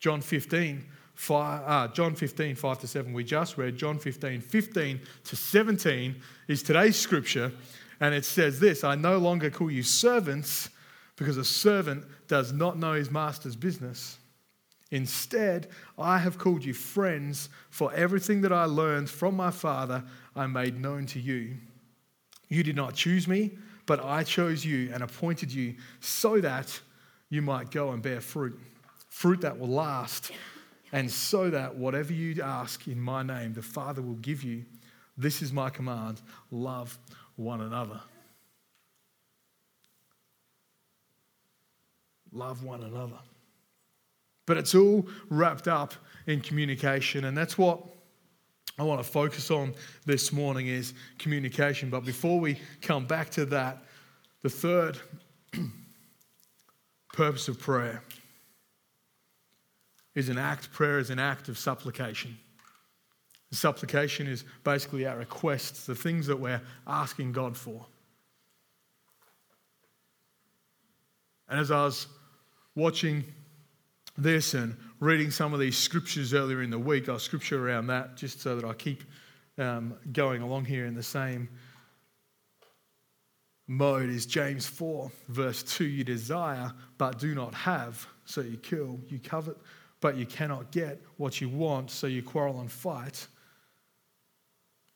John 0.00 0.20
15, 0.20 0.84
5, 1.14 1.62
uh, 1.66 1.88
John 1.92 2.14
15, 2.14 2.54
5 2.54 2.78
to 2.80 2.86
7, 2.86 3.12
we 3.12 3.24
just 3.24 3.58
read. 3.58 3.76
John 3.76 3.98
15, 3.98 4.40
15 4.40 5.00
to 5.24 5.36
17 5.36 6.16
is 6.46 6.62
today's 6.62 6.96
scripture. 6.96 7.52
And 8.00 8.14
it 8.14 8.24
says 8.24 8.60
this 8.60 8.84
I 8.84 8.94
no 8.94 9.18
longer 9.18 9.50
call 9.50 9.70
you 9.70 9.82
servants 9.82 10.70
because 11.18 11.36
a 11.36 11.44
servant 11.44 12.04
does 12.28 12.52
not 12.52 12.78
know 12.78 12.94
his 12.94 13.10
master's 13.10 13.56
business. 13.56 14.18
Instead, 14.90 15.68
I 15.98 16.16
have 16.18 16.38
called 16.38 16.64
you 16.64 16.72
friends, 16.72 17.50
for 17.68 17.92
everything 17.92 18.40
that 18.40 18.52
I 18.52 18.64
learned 18.64 19.10
from 19.10 19.36
my 19.36 19.50
Father 19.50 20.02
I 20.34 20.46
made 20.46 20.80
known 20.80 21.04
to 21.06 21.20
you. 21.20 21.56
You 22.48 22.62
did 22.62 22.76
not 22.76 22.94
choose 22.94 23.28
me 23.28 23.50
but 23.88 24.04
I 24.04 24.22
chose 24.22 24.66
you 24.66 24.90
and 24.92 25.02
appointed 25.02 25.50
you 25.50 25.74
so 25.98 26.42
that 26.42 26.78
you 27.30 27.40
might 27.40 27.70
go 27.70 27.90
and 27.92 28.02
bear 28.02 28.20
fruit, 28.20 28.60
fruit 29.08 29.40
that 29.40 29.58
will 29.58 29.68
last, 29.68 30.30
and 30.92 31.10
so 31.10 31.48
that 31.48 31.74
whatever 31.74 32.12
you 32.12 32.40
ask 32.42 32.86
in 32.86 33.00
my 33.00 33.22
name, 33.22 33.54
the 33.54 33.62
Father 33.62 34.02
will 34.02 34.16
give 34.16 34.44
you. 34.44 34.66
This 35.16 35.40
is 35.40 35.54
my 35.54 35.70
command 35.70 36.20
love 36.50 36.98
one 37.36 37.62
another. 37.62 37.98
Love 42.38 42.62
one 42.62 42.84
another. 42.84 43.18
But 44.46 44.58
it's 44.58 44.72
all 44.72 45.04
wrapped 45.28 45.66
up 45.66 45.92
in 46.28 46.40
communication, 46.40 47.24
and 47.24 47.36
that's 47.36 47.58
what 47.58 47.84
I 48.78 48.84
want 48.84 49.02
to 49.02 49.08
focus 49.08 49.50
on 49.50 49.74
this 50.06 50.32
morning 50.32 50.68
is 50.68 50.94
communication. 51.18 51.90
But 51.90 52.04
before 52.04 52.38
we 52.38 52.60
come 52.80 53.06
back 53.06 53.30
to 53.30 53.44
that, 53.46 53.82
the 54.42 54.48
third 54.48 54.98
purpose 57.12 57.48
of 57.48 57.58
prayer 57.58 58.04
is 60.14 60.28
an 60.28 60.38
act, 60.38 60.72
prayer 60.72 61.00
is 61.00 61.10
an 61.10 61.18
act 61.18 61.48
of 61.48 61.58
supplication. 61.58 62.38
Supplication 63.50 64.28
is 64.28 64.44
basically 64.62 65.06
our 65.06 65.18
requests, 65.18 65.86
the 65.86 65.94
things 65.96 66.28
that 66.28 66.38
we're 66.38 66.62
asking 66.86 67.32
God 67.32 67.56
for. 67.56 67.84
And 71.48 71.58
as 71.58 71.72
I 71.72 71.82
was 71.82 72.06
watching 72.78 73.24
this 74.16 74.54
and 74.54 74.76
reading 75.00 75.30
some 75.30 75.52
of 75.52 75.60
these 75.60 75.76
scriptures 75.76 76.32
earlier 76.32 76.62
in 76.62 76.70
the 76.70 76.78
week, 76.78 77.08
I'll 77.08 77.18
scripture 77.18 77.68
around 77.68 77.88
that 77.88 78.16
just 78.16 78.40
so 78.40 78.56
that 78.56 78.64
I 78.64 78.72
keep 78.72 79.04
um, 79.58 79.94
going 80.12 80.42
along 80.42 80.64
here 80.64 80.86
in 80.86 80.94
the 80.94 81.02
same 81.02 81.48
mode 83.68 84.08
is 84.08 84.26
James 84.26 84.66
4, 84.66 85.10
verse 85.28 85.62
2. 85.62 85.84
You 85.84 86.02
desire, 86.02 86.72
but 86.96 87.18
do 87.18 87.34
not 87.34 87.54
have, 87.54 88.06
so 88.24 88.40
you 88.40 88.56
kill. 88.56 88.98
You 89.08 89.18
covet, 89.18 89.56
but 90.00 90.16
you 90.16 90.26
cannot 90.26 90.72
get 90.72 91.00
what 91.18 91.40
you 91.40 91.48
want, 91.48 91.90
so 91.90 92.06
you 92.06 92.22
quarrel 92.22 92.60
and 92.60 92.72
fight. 92.72 93.26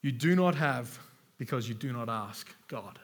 You 0.01 0.11
do 0.11 0.35
not 0.35 0.55
have 0.55 0.99
because 1.39 1.69
you 1.69 1.75
do 1.75 1.93
not 1.93 2.09
ask 2.09 2.53
God. 2.69 2.99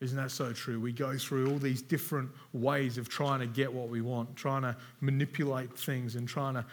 Isn't 0.00 0.16
that 0.16 0.30
so 0.30 0.52
true? 0.52 0.78
We 0.78 0.92
go 0.92 1.18
through 1.18 1.50
all 1.50 1.58
these 1.58 1.82
different 1.82 2.30
ways 2.52 2.98
of 2.98 3.08
trying 3.08 3.40
to 3.40 3.46
get 3.46 3.72
what 3.72 3.88
we 3.88 4.00
want, 4.00 4.36
trying 4.36 4.62
to 4.62 4.76
manipulate 5.00 5.76
things 5.76 6.14
and 6.14 6.28
trying 6.28 6.54
to 6.54 6.64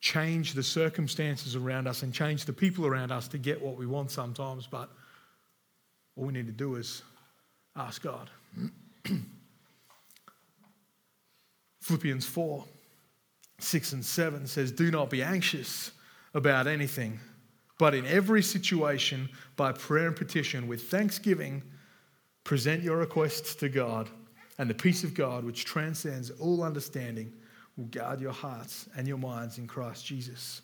change 0.00 0.54
the 0.54 0.62
circumstances 0.62 1.54
around 1.56 1.86
us 1.86 2.02
and 2.02 2.12
change 2.12 2.44
the 2.44 2.52
people 2.52 2.86
around 2.86 3.12
us 3.12 3.28
to 3.28 3.38
get 3.38 3.60
what 3.60 3.76
we 3.76 3.86
want 3.86 4.10
sometimes, 4.10 4.66
but 4.66 4.90
all 6.16 6.24
we 6.24 6.32
need 6.32 6.46
to 6.46 6.52
do 6.52 6.74
is 6.74 7.02
ask 7.76 8.02
God. 8.02 8.28
Philippians 11.80 12.26
4 12.26 12.64
6 13.58 13.92
and 13.92 14.04
7 14.04 14.46
says, 14.46 14.72
Do 14.72 14.90
not 14.90 15.08
be 15.08 15.22
anxious 15.22 15.92
about 16.34 16.66
anything, 16.66 17.20
but 17.78 17.94
in 17.94 18.04
every 18.06 18.42
situation, 18.42 19.28
by 19.56 19.70
prayer 19.70 20.08
and 20.08 20.16
petition, 20.16 20.66
with 20.66 20.90
thanksgiving, 20.90 21.62
present 22.44 22.82
your 22.82 22.96
requests 22.96 23.54
to 23.56 23.68
God, 23.68 24.08
and 24.58 24.68
the 24.68 24.74
peace 24.74 25.04
of 25.04 25.14
God, 25.14 25.44
which 25.44 25.64
transcends 25.64 26.30
all 26.30 26.62
understanding, 26.62 27.32
will 27.76 27.86
guard 27.86 28.20
your 28.20 28.32
hearts 28.32 28.88
and 28.96 29.08
your 29.08 29.18
minds 29.18 29.58
in 29.58 29.66
Christ 29.66 30.04
Jesus. 30.04 30.62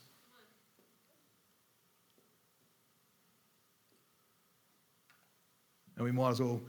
And 5.97 6.04
we 6.04 6.12
might 6.12 6.30
as 6.30 6.40
well 6.40 6.61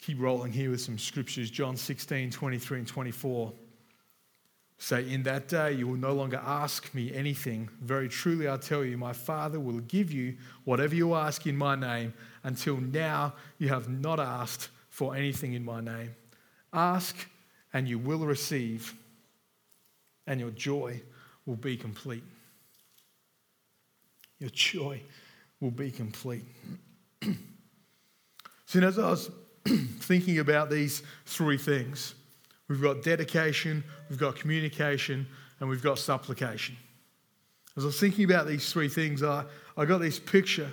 keep 0.00 0.20
rolling 0.20 0.52
here 0.52 0.70
with 0.70 0.80
some 0.80 0.98
scriptures. 0.98 1.50
John 1.50 1.76
16, 1.76 2.30
23 2.30 2.78
and 2.78 2.86
24 2.86 3.52
say, 4.78 5.12
In 5.12 5.24
that 5.24 5.48
day 5.48 5.72
you 5.72 5.88
will 5.88 5.96
no 5.96 6.12
longer 6.12 6.40
ask 6.44 6.94
me 6.94 7.12
anything. 7.12 7.68
Very 7.82 8.08
truly 8.08 8.48
I 8.48 8.56
tell 8.56 8.84
you, 8.84 8.96
my 8.96 9.12
Father 9.12 9.58
will 9.58 9.80
give 9.80 10.12
you 10.12 10.36
whatever 10.64 10.94
you 10.94 11.14
ask 11.14 11.46
in 11.46 11.56
my 11.56 11.74
name. 11.74 12.14
Until 12.48 12.78
now 12.78 13.34
you 13.58 13.68
have 13.68 13.90
not 13.90 14.18
asked 14.18 14.70
for 14.88 15.14
anything 15.14 15.52
in 15.52 15.62
my 15.62 15.82
name. 15.82 16.14
Ask 16.72 17.14
and 17.74 17.86
you 17.86 17.98
will 17.98 18.20
receive, 18.20 18.94
and 20.26 20.40
your 20.40 20.50
joy 20.52 21.02
will 21.44 21.56
be 21.56 21.76
complete. 21.76 22.24
Your 24.38 24.48
joy 24.48 25.02
will 25.60 25.70
be 25.70 25.90
complete. 25.90 26.46
so, 28.64 28.80
as 28.80 28.98
I 28.98 29.10
was 29.10 29.30
thinking 30.00 30.38
about 30.38 30.70
these 30.70 31.02
three 31.26 31.58
things, 31.58 32.14
we've 32.66 32.80
got 32.80 33.02
dedication, 33.02 33.84
we've 34.08 34.18
got 34.18 34.36
communication, 34.36 35.26
and 35.60 35.68
we've 35.68 35.82
got 35.82 35.98
supplication. 35.98 36.78
As 37.76 37.84
I 37.84 37.88
was 37.88 38.00
thinking 38.00 38.24
about 38.24 38.46
these 38.46 38.72
three 38.72 38.88
things, 38.88 39.22
I, 39.22 39.44
I 39.76 39.84
got 39.84 39.98
this 39.98 40.18
picture 40.18 40.72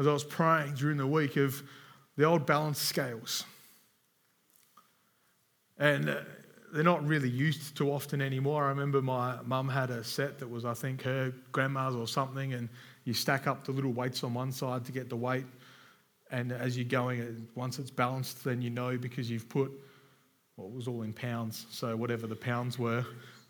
as 0.00 0.06
I 0.06 0.12
was 0.14 0.24
praying 0.24 0.74
during 0.76 0.96
the 0.96 1.06
week 1.06 1.36
of 1.36 1.62
the 2.16 2.24
old 2.24 2.46
balance 2.46 2.80
scales. 2.80 3.44
And 5.78 6.08
uh, 6.08 6.20
they're 6.72 6.82
not 6.82 7.06
really 7.06 7.28
used 7.28 7.76
too 7.76 7.92
often 7.92 8.22
anymore. 8.22 8.64
I 8.64 8.70
remember 8.70 9.02
my 9.02 9.36
mum 9.44 9.68
had 9.68 9.90
a 9.90 10.02
set 10.02 10.38
that 10.38 10.48
was, 10.48 10.64
I 10.64 10.72
think, 10.72 11.02
her 11.02 11.34
grandma's 11.52 11.94
or 11.94 12.08
something, 12.08 12.54
and 12.54 12.70
you 13.04 13.12
stack 13.12 13.46
up 13.46 13.64
the 13.66 13.72
little 13.72 13.92
weights 13.92 14.24
on 14.24 14.32
one 14.32 14.52
side 14.52 14.86
to 14.86 14.92
get 14.92 15.10
the 15.10 15.16
weight. 15.16 15.44
And 16.30 16.50
as 16.50 16.78
you're 16.78 16.88
going, 16.88 17.20
uh, 17.20 17.26
once 17.54 17.78
it's 17.78 17.90
balanced, 17.90 18.42
then 18.42 18.62
you 18.62 18.70
know 18.70 18.96
because 18.96 19.30
you've 19.30 19.50
put, 19.50 19.70
well, 20.56 20.68
it 20.68 20.72
was 20.72 20.88
all 20.88 21.02
in 21.02 21.12
pounds, 21.12 21.66
so 21.70 21.94
whatever 21.94 22.26
the 22.26 22.36
pounds 22.36 22.78
were, 22.78 23.04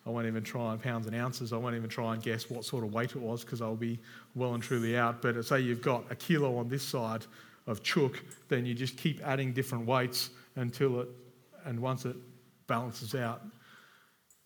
I 0.06 0.10
won't 0.10 0.26
even 0.26 0.42
try 0.42 0.72
and 0.72 0.82
pounds 0.82 1.06
and 1.06 1.14
ounces. 1.14 1.52
I 1.52 1.56
won't 1.56 1.76
even 1.76 1.90
try 1.90 2.14
and 2.14 2.22
guess 2.22 2.48
what 2.48 2.64
sort 2.64 2.84
of 2.84 2.92
weight 2.92 3.10
it 3.10 3.20
was 3.20 3.44
because 3.44 3.60
I'll 3.60 3.76
be 3.76 3.98
well 4.34 4.54
and 4.54 4.62
truly 4.62 4.96
out. 4.96 5.20
But 5.20 5.44
say 5.44 5.60
you've 5.60 5.82
got 5.82 6.04
a 6.10 6.16
kilo 6.16 6.56
on 6.56 6.68
this 6.68 6.82
side 6.82 7.26
of 7.66 7.82
chook, 7.82 8.22
then 8.48 8.64
you 8.64 8.74
just 8.74 8.96
keep 8.96 9.20
adding 9.26 9.52
different 9.52 9.86
weights 9.86 10.30
until 10.56 11.00
it, 11.00 11.08
and 11.64 11.78
once 11.80 12.06
it 12.06 12.16
balances 12.66 13.14
out. 13.14 13.42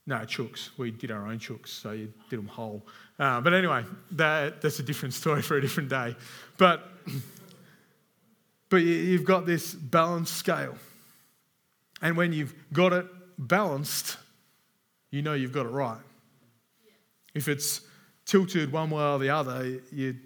No, 0.07 0.17
chooks. 0.17 0.71
We 0.77 0.91
did 0.91 1.11
our 1.11 1.27
own 1.27 1.39
chooks, 1.39 1.69
so 1.69 1.93
you 1.93 2.13
did 2.29 2.39
them 2.39 2.49
whole. 2.49 2.87
Uh, 3.19 3.41
but 3.41 3.55
anyway, 3.55 3.85
that, 4.13 4.61
that's 4.61 4.79
a 4.81 4.83
different 4.83 5.15
story 5.23 5.41
for 5.41 5.57
a 5.57 5.61
different 5.61 5.89
day. 5.89 6.17
But, 6.59 6.89
but 8.69 8.79
you've 8.79 9.25
got 9.25 9.47
this 9.47 9.73
balanced 9.73 10.35
scale. 10.35 10.77
And 12.03 12.17
when 12.17 12.33
you've 12.33 12.55
got 12.73 12.93
it 12.93 13.07
balanced, 13.39 14.19
you 15.15 15.23
know 15.23 15.35
you've 15.35 15.53
got 15.53 15.65
it 15.67 15.71
right. 15.71 16.01
If 17.35 17.47
it's 17.47 17.83
tilted 18.27 18.73
one 18.73 18.91
way 18.91 19.03
or 19.03 19.19
the 19.21 19.31
other, 19.31 19.81
you're 19.93 20.17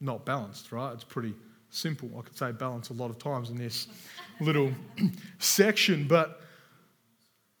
not 0.00 0.24
balanced, 0.24 0.72
right? 0.72 0.92
It's 0.92 1.04
pretty 1.04 1.34
simple. 1.70 2.10
I 2.18 2.22
could 2.22 2.36
say 2.36 2.50
balance 2.50 2.90
a 2.90 2.94
lot 2.94 3.10
of 3.10 3.18
times 3.18 3.50
in 3.50 3.56
this 3.56 3.86
little 4.40 4.72
section, 5.38 6.08
but 6.08 6.40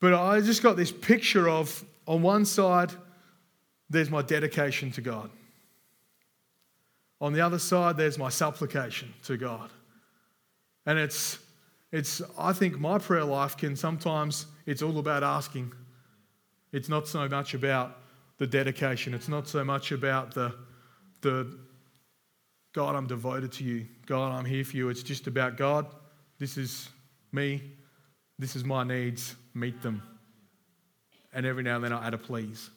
but 0.00 0.14
I 0.14 0.40
just 0.40 0.62
got 0.62 0.76
this 0.76 0.90
picture 0.90 1.48
of 1.48 1.84
on 2.06 2.22
one 2.22 2.44
side, 2.44 2.92
there's 3.88 4.10
my 4.10 4.22
dedication 4.22 4.90
to 4.92 5.00
God. 5.00 5.30
On 7.20 7.32
the 7.32 7.40
other 7.40 7.58
side, 7.58 7.96
there's 7.96 8.18
my 8.18 8.28
supplication 8.28 9.14
to 9.24 9.36
God. 9.36 9.70
And 10.84 10.98
it's, 10.98 11.38
it's, 11.90 12.20
I 12.38 12.52
think 12.52 12.78
my 12.78 12.98
prayer 12.98 13.24
life 13.24 13.56
can 13.56 13.74
sometimes, 13.74 14.46
it's 14.66 14.82
all 14.82 14.98
about 14.98 15.22
asking. 15.22 15.72
It's 16.72 16.88
not 16.88 17.08
so 17.08 17.28
much 17.28 17.54
about 17.54 17.98
the 18.38 18.46
dedication. 18.46 19.14
It's 19.14 19.28
not 19.28 19.48
so 19.48 19.64
much 19.64 19.92
about 19.92 20.34
the, 20.34 20.54
the 21.22 21.58
God, 22.74 22.94
I'm 22.94 23.06
devoted 23.06 23.52
to 23.52 23.64
you. 23.64 23.86
God, 24.06 24.32
I'm 24.32 24.44
here 24.44 24.64
for 24.64 24.76
you. 24.76 24.88
It's 24.88 25.02
just 25.02 25.26
about 25.26 25.56
God, 25.56 25.86
this 26.38 26.58
is 26.58 26.90
me. 27.32 27.62
This 28.38 28.54
is 28.54 28.64
my 28.64 28.84
needs 28.84 29.34
meet 29.54 29.80
them. 29.82 30.02
And 31.32 31.46
every 31.46 31.62
now 31.62 31.76
and 31.76 31.84
then 31.84 31.92
I 31.92 32.06
add 32.06 32.14
a 32.14 32.18
please. 32.18 32.70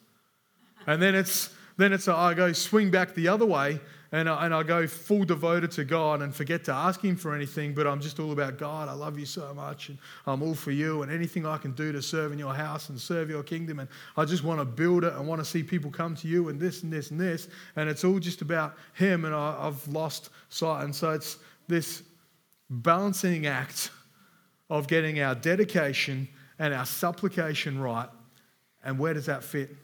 And 0.88 1.01
then 1.01 1.15
it's 1.15 1.50
then 1.77 1.93
it's 1.93 2.08
a, 2.08 2.13
I 2.13 2.34
go 2.34 2.51
swing 2.53 2.91
back 2.91 3.13
the 3.13 3.27
other 3.27 3.46
way 3.46 3.79
and 4.11 4.27
I, 4.27 4.45
and 4.45 4.55
I 4.55 4.63
go 4.63 4.87
full 4.87 5.23
devoted 5.23 5.69
to 5.71 5.85
God 5.85 6.23
and 6.23 6.33
forget 6.33 6.63
to 6.65 6.73
ask 6.73 7.01
Him 7.01 7.15
for 7.15 7.35
anything, 7.35 7.75
but 7.75 7.85
I'm 7.85 8.01
just 8.01 8.19
all 8.19 8.31
about 8.31 8.57
God. 8.57 8.89
I 8.89 8.93
love 8.93 9.19
you 9.19 9.25
so 9.25 9.53
much 9.53 9.89
and 9.89 9.99
I'm 10.25 10.41
all 10.41 10.55
for 10.55 10.71
you 10.71 11.03
and 11.03 11.11
anything 11.11 11.45
I 11.45 11.57
can 11.57 11.73
do 11.73 11.91
to 11.91 12.01
serve 12.01 12.31
in 12.31 12.39
your 12.39 12.53
house 12.53 12.89
and 12.89 12.99
serve 12.99 13.29
your 13.29 13.43
kingdom. 13.43 13.79
And 13.79 13.87
I 14.17 14.25
just 14.25 14.43
want 14.43 14.59
to 14.59 14.65
build 14.65 15.03
it. 15.03 15.13
and 15.13 15.27
want 15.27 15.41
to 15.41 15.45
see 15.45 15.61
people 15.61 15.91
come 15.91 16.15
to 16.15 16.27
you 16.27 16.49
and 16.49 16.59
this 16.59 16.81
and 16.81 16.91
this 16.91 17.11
and 17.11 17.19
this. 17.19 17.49
And 17.75 17.87
it's 17.87 18.03
all 18.03 18.17
just 18.17 18.41
about 18.41 18.75
Him 18.93 19.25
and 19.25 19.35
I, 19.35 19.55
I've 19.59 19.87
lost 19.87 20.31
sight. 20.49 20.85
And 20.85 20.95
so 20.95 21.11
it's 21.11 21.37
this 21.67 22.01
balancing 22.69 23.45
act 23.45 23.91
of 24.71 24.87
getting 24.87 25.21
our 25.21 25.35
dedication 25.35 26.27
and 26.57 26.73
our 26.73 26.85
supplication 26.85 27.79
right. 27.79 28.09
And 28.83 28.97
where 28.97 29.13
does 29.13 29.27
that 29.27 29.43
fit? 29.43 29.75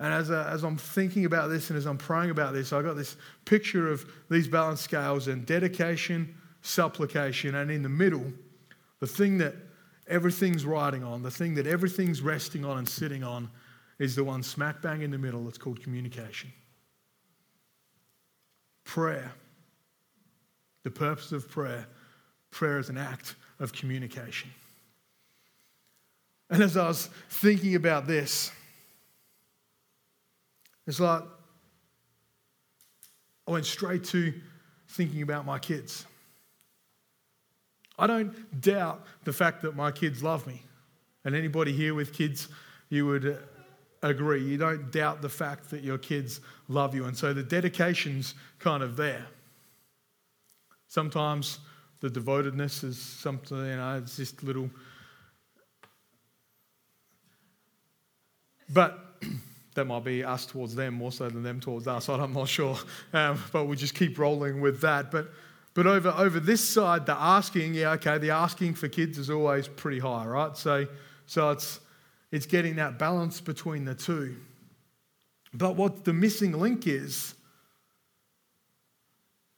And 0.00 0.14
as, 0.14 0.30
uh, 0.30 0.48
as 0.50 0.64
I'm 0.64 0.78
thinking 0.78 1.26
about 1.26 1.50
this 1.50 1.68
and 1.68 1.76
as 1.76 1.84
I'm 1.84 1.98
praying 1.98 2.30
about 2.30 2.54
this, 2.54 2.72
I 2.72 2.80
got 2.80 2.96
this 2.96 3.16
picture 3.44 3.92
of 3.92 4.10
these 4.30 4.48
balance 4.48 4.80
scales 4.80 5.28
and 5.28 5.44
dedication, 5.44 6.34
supplication, 6.62 7.54
and 7.54 7.70
in 7.70 7.82
the 7.82 7.90
middle, 7.90 8.32
the 9.00 9.06
thing 9.06 9.36
that 9.38 9.54
everything's 10.08 10.64
riding 10.64 11.04
on, 11.04 11.22
the 11.22 11.30
thing 11.30 11.54
that 11.54 11.66
everything's 11.66 12.22
resting 12.22 12.64
on 12.64 12.78
and 12.78 12.88
sitting 12.88 13.22
on, 13.22 13.50
is 13.98 14.16
the 14.16 14.24
one 14.24 14.42
smack 14.42 14.80
bang 14.80 15.02
in 15.02 15.10
the 15.10 15.18
middle. 15.18 15.46
It's 15.48 15.58
called 15.58 15.82
communication. 15.82 16.50
Prayer. 18.84 19.30
The 20.82 20.90
purpose 20.90 21.30
of 21.30 21.46
prayer. 21.50 21.86
Prayer 22.50 22.78
is 22.78 22.88
an 22.88 22.96
act 22.96 23.34
of 23.58 23.74
communication. 23.74 24.50
And 26.48 26.62
as 26.62 26.78
I 26.78 26.88
was 26.88 27.10
thinking 27.28 27.74
about 27.74 28.06
this, 28.06 28.50
it's 30.90 30.98
like 30.98 31.22
I 33.46 33.50
went 33.52 33.64
straight 33.64 34.02
to 34.06 34.34
thinking 34.88 35.22
about 35.22 35.46
my 35.46 35.60
kids. 35.60 36.04
I 37.96 38.08
don't 38.08 38.60
doubt 38.60 39.06
the 39.22 39.32
fact 39.32 39.62
that 39.62 39.76
my 39.76 39.92
kids 39.92 40.20
love 40.20 40.48
me. 40.48 40.64
And 41.24 41.36
anybody 41.36 41.72
here 41.72 41.94
with 41.94 42.12
kids 42.12 42.48
you 42.88 43.06
would 43.06 43.24
uh, 43.24 43.36
agree. 44.02 44.42
You 44.42 44.56
don't 44.56 44.90
doubt 44.90 45.22
the 45.22 45.28
fact 45.28 45.70
that 45.70 45.84
your 45.84 45.96
kids 45.96 46.40
love 46.66 46.92
you. 46.92 47.04
And 47.04 47.16
so 47.16 47.32
the 47.32 47.44
dedication's 47.44 48.34
kind 48.58 48.82
of 48.82 48.96
there. 48.96 49.28
Sometimes 50.88 51.60
the 52.00 52.10
devotedness 52.10 52.82
is 52.82 52.98
something, 52.98 53.58
you 53.58 53.76
know, 53.76 53.98
it's 53.98 54.16
just 54.16 54.42
little. 54.42 54.68
But 58.68 58.98
that 59.74 59.84
might 59.84 60.04
be 60.04 60.24
us 60.24 60.46
towards 60.46 60.74
them 60.74 60.94
more 60.94 61.12
so 61.12 61.28
than 61.28 61.42
them 61.42 61.60
towards 61.60 61.86
us. 61.86 62.08
I'm 62.08 62.32
not 62.32 62.48
sure. 62.48 62.76
Um, 63.12 63.42
but 63.52 63.66
we'll 63.66 63.76
just 63.76 63.94
keep 63.94 64.18
rolling 64.18 64.60
with 64.60 64.80
that. 64.80 65.10
But, 65.10 65.30
but 65.74 65.86
over, 65.86 66.10
over 66.16 66.40
this 66.40 66.66
side, 66.66 67.06
the 67.06 67.14
asking, 67.14 67.74
yeah, 67.74 67.92
okay, 67.92 68.18
the 68.18 68.30
asking 68.30 68.74
for 68.74 68.88
kids 68.88 69.18
is 69.18 69.30
always 69.30 69.68
pretty 69.68 70.00
high, 70.00 70.26
right? 70.26 70.56
So, 70.56 70.86
so 71.26 71.50
it's, 71.50 71.80
it's 72.32 72.46
getting 72.46 72.76
that 72.76 72.98
balance 72.98 73.40
between 73.40 73.84
the 73.84 73.94
two. 73.94 74.36
But 75.52 75.76
what 75.76 76.04
the 76.04 76.12
missing 76.12 76.52
link 76.52 76.86
is, 76.86 77.34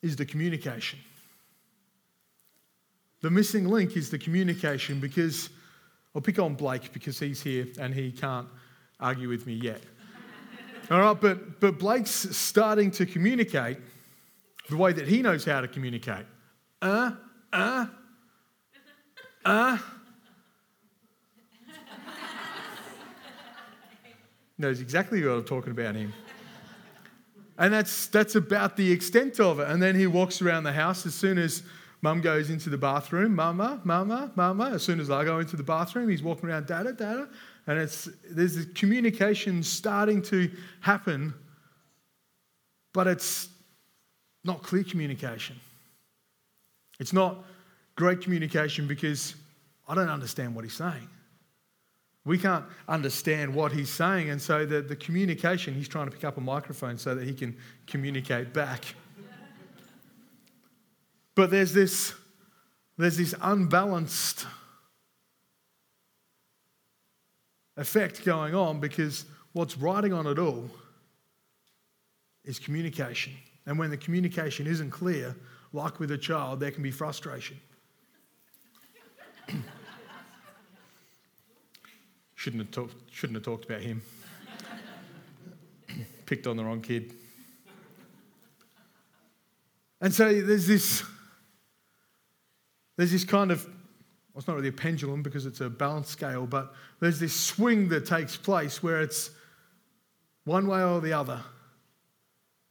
is 0.02 0.16
the 0.16 0.26
communication. 0.26 0.98
The 3.20 3.30
missing 3.30 3.68
link 3.68 3.96
is 3.96 4.10
the 4.10 4.18
communication 4.18 5.00
because 5.00 5.48
I'll 6.14 6.20
pick 6.20 6.38
on 6.38 6.54
Blake 6.54 6.92
because 6.92 7.20
he's 7.20 7.40
here 7.40 7.66
and 7.78 7.94
he 7.94 8.10
can't 8.10 8.48
argue 8.98 9.28
with 9.28 9.46
me 9.46 9.54
yet. 9.54 9.80
All 10.90 11.00
right, 11.00 11.20
but, 11.20 11.60
but 11.60 11.78
Blake's 11.78 12.10
starting 12.36 12.90
to 12.92 13.06
communicate 13.06 13.78
the 14.68 14.76
way 14.76 14.92
that 14.92 15.06
he 15.06 15.22
knows 15.22 15.44
how 15.44 15.60
to 15.60 15.68
communicate. 15.68 16.26
Uh, 16.80 17.12
uh, 17.52 17.86
uh. 19.44 19.78
knows 24.58 24.80
exactly 24.80 25.24
what 25.24 25.32
I'm 25.32 25.44
talking 25.44 25.72
about 25.72 25.94
him. 25.94 26.12
And 27.58 27.72
that's, 27.72 28.06
that's 28.06 28.34
about 28.34 28.76
the 28.76 28.90
extent 28.90 29.40
of 29.40 29.60
it. 29.60 29.68
And 29.68 29.82
then 29.82 29.94
he 29.94 30.06
walks 30.06 30.40
around 30.40 30.64
the 30.64 30.72
house 30.72 31.04
as 31.06 31.14
soon 31.14 31.38
as 31.38 31.62
Mum 32.02 32.20
goes 32.20 32.50
into 32.50 32.68
the 32.68 32.76
bathroom, 32.76 33.34
mama, 33.34 33.80
mama, 33.84 34.32
mama. 34.34 34.70
As 34.70 34.82
soon 34.82 34.98
as 34.98 35.08
I 35.08 35.24
go 35.24 35.38
into 35.38 35.56
the 35.56 35.62
bathroom, 35.62 36.08
he's 36.08 36.22
walking 36.22 36.48
around, 36.48 36.66
dada, 36.66 36.92
dada. 36.92 37.28
And 37.66 37.78
it's, 37.78 38.08
there's 38.28 38.56
a 38.56 38.66
communication 38.66 39.62
starting 39.62 40.20
to 40.22 40.50
happen, 40.80 41.32
but 42.92 43.06
it's 43.06 43.48
not 44.44 44.62
clear 44.62 44.82
communication. 44.82 45.60
It's 46.98 47.12
not 47.12 47.44
great 47.96 48.20
communication 48.20 48.86
because 48.86 49.34
I 49.88 49.94
don't 49.94 50.08
understand 50.08 50.54
what 50.54 50.64
he's 50.64 50.74
saying. 50.74 51.08
We 52.24 52.38
can't 52.38 52.64
understand 52.88 53.52
what 53.52 53.72
he's 53.72 53.90
saying, 53.90 54.30
and 54.30 54.40
so 54.40 54.64
the, 54.64 54.80
the 54.80 54.94
communication, 54.94 55.74
he's 55.74 55.88
trying 55.88 56.06
to 56.06 56.12
pick 56.12 56.24
up 56.24 56.36
a 56.36 56.40
microphone 56.40 56.96
so 56.96 57.16
that 57.16 57.26
he 57.26 57.34
can 57.34 57.56
communicate 57.86 58.52
back. 58.52 58.84
But 61.34 61.50
there's 61.50 61.72
this, 61.72 62.14
there's 62.96 63.16
this 63.16 63.34
unbalanced 63.42 64.46
effect 67.76 68.24
going 68.24 68.54
on 68.54 68.80
because 68.80 69.24
what's 69.52 69.76
riding 69.78 70.12
on 70.12 70.26
it 70.26 70.38
all 70.38 70.68
is 72.44 72.58
communication. 72.58 73.32
And 73.66 73.78
when 73.78 73.90
the 73.90 73.96
communication 73.96 74.66
isn't 74.66 74.90
clear, 74.90 75.36
like 75.72 76.00
with 76.00 76.10
a 76.10 76.18
child, 76.18 76.60
there 76.60 76.70
can 76.70 76.82
be 76.82 76.90
frustration. 76.90 77.58
shouldn't, 82.34 82.62
have 82.62 82.70
talk, 82.72 82.90
shouldn't 83.10 83.36
have 83.36 83.44
talked 83.44 83.64
about 83.64 83.80
him. 83.80 84.02
Picked 86.26 86.46
on 86.46 86.56
the 86.56 86.64
wrong 86.64 86.80
kid. 86.80 87.14
And 90.00 90.12
so 90.12 90.40
there's 90.40 90.66
this 90.66 91.04
there's 92.96 93.12
this 93.12 93.24
kind 93.24 93.50
of, 93.50 93.66
well, 94.32 94.40
it's 94.40 94.48
not 94.48 94.56
really 94.56 94.68
a 94.68 94.72
pendulum 94.72 95.22
because 95.22 95.44
it's 95.44 95.60
a 95.60 95.68
balance 95.68 96.08
scale, 96.08 96.46
but 96.46 96.74
there's 97.00 97.20
this 97.20 97.34
swing 97.34 97.88
that 97.90 98.06
takes 98.06 98.36
place 98.36 98.82
where 98.82 99.02
it's 99.02 99.30
one 100.44 100.66
way 100.66 100.82
or 100.82 101.00
the 101.00 101.12
other. 101.12 101.40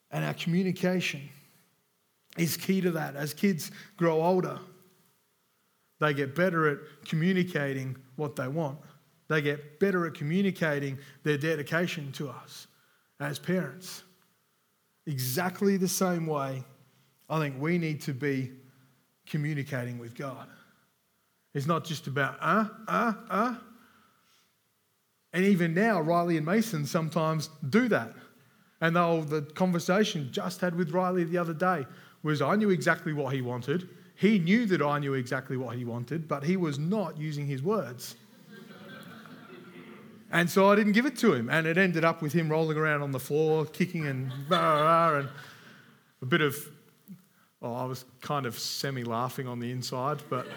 And 0.10 0.26
our 0.26 0.34
communication 0.34 1.30
is 2.38 2.58
key 2.58 2.82
to 2.82 2.92
that. 2.92 3.16
As 3.16 3.34
kids 3.34 3.72
grow 3.96 4.24
older, 4.24 4.60
they 6.00 6.16
get 6.16 6.36
better 6.36 6.68
at 6.68 6.80
communicating 7.06 7.96
what 8.16 8.36
they 8.36 8.48
want. 8.48 8.80
They 9.28 9.42
get 9.42 9.80
better 9.80 10.08
at 10.08 10.16
communicating 10.16 10.98
their 11.24 11.38
dedication 11.38 12.12
to 12.14 12.30
us 12.30 12.68
as 13.20 13.38
parents. 13.38 14.04
Exactly 15.06 15.78
the 15.78 15.88
same 15.88 16.26
way, 16.26 16.64
I 17.30 17.40
think 17.40 17.56
we 17.62 17.78
need 17.78 18.02
to 18.02 18.14
be 18.14 18.52
communicating 19.28 20.00
with 20.00 20.16
God. 20.16 20.50
It's 21.54 21.68
not 21.68 21.84
just 21.84 22.08
about, 22.08 22.38
uh, 22.40 22.66
uh, 22.88 23.14
uh. 23.30 23.56
And 25.34 25.46
even 25.46 25.74
now, 25.74 26.02
Riley 26.02 26.38
and 26.38 26.46
Mason 26.46 26.86
sometimes 26.86 27.50
do 27.70 27.88
that. 27.90 28.14
And 28.80 28.96
the 28.96 29.48
conversation 29.54 30.30
just 30.32 30.62
had 30.62 30.76
with 30.76 30.92
Riley 30.92 31.24
the 31.24 31.38
other 31.38 31.54
day 31.54 31.86
was 32.24 32.42
I 32.42 32.56
knew 32.56 32.70
exactly 32.70 33.14
what 33.14 33.34
he 33.34 33.42
wanted. 33.42 33.88
He 34.16 34.40
knew 34.40 34.66
that 34.68 34.82
I 34.82 35.00
knew 35.00 35.14
exactly 35.14 35.58
what 35.58 35.76
he 35.76 35.86
wanted, 35.86 36.28
but 36.28 36.44
he 36.44 36.58
was 36.58 36.80
not 36.80 37.18
using 37.18 37.48
his 37.48 37.64
words. 37.64 38.16
and 40.32 40.50
so 40.50 40.70
I 40.70 40.76
didn't 40.76 40.94
give 40.94 41.06
it 41.06 41.18
to 41.20 41.34
him. 41.34 41.50
And 41.50 41.68
it 41.68 41.78
ended 41.78 42.04
up 42.04 42.22
with 42.22 42.34
him 42.34 42.50
rolling 42.50 42.78
around 42.78 43.02
on 43.02 43.12
the 43.12 43.20
floor, 43.20 43.66
kicking 43.66 44.08
and, 44.08 44.32
and 44.50 45.30
a 46.22 46.26
bit 46.26 46.42
of 46.42 46.56
well, 47.62 47.76
I 47.76 47.86
was 47.86 48.06
kind 48.22 48.48
of 48.48 48.58
semi 48.58 49.04
laughing 49.04 49.48
on 49.48 49.60
the 49.60 49.72
inside, 49.72 50.24
but 50.30 50.48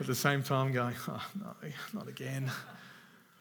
at 0.00 0.06
the 0.06 0.14
same 0.14 0.42
time 0.42 0.72
going, 0.72 0.94
oh, 1.08 1.26
no, 1.40 1.54
not 1.92 2.08
again. 2.08 2.50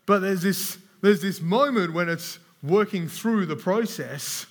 But 0.05 0.19
there's 0.19 0.41
this, 0.41 0.77
there's 1.01 1.21
this 1.21 1.41
moment 1.41 1.93
when 1.93 2.09
it's 2.09 2.39
working 2.61 3.07
through 3.07 3.45
the 3.45 3.55
process 3.55 4.45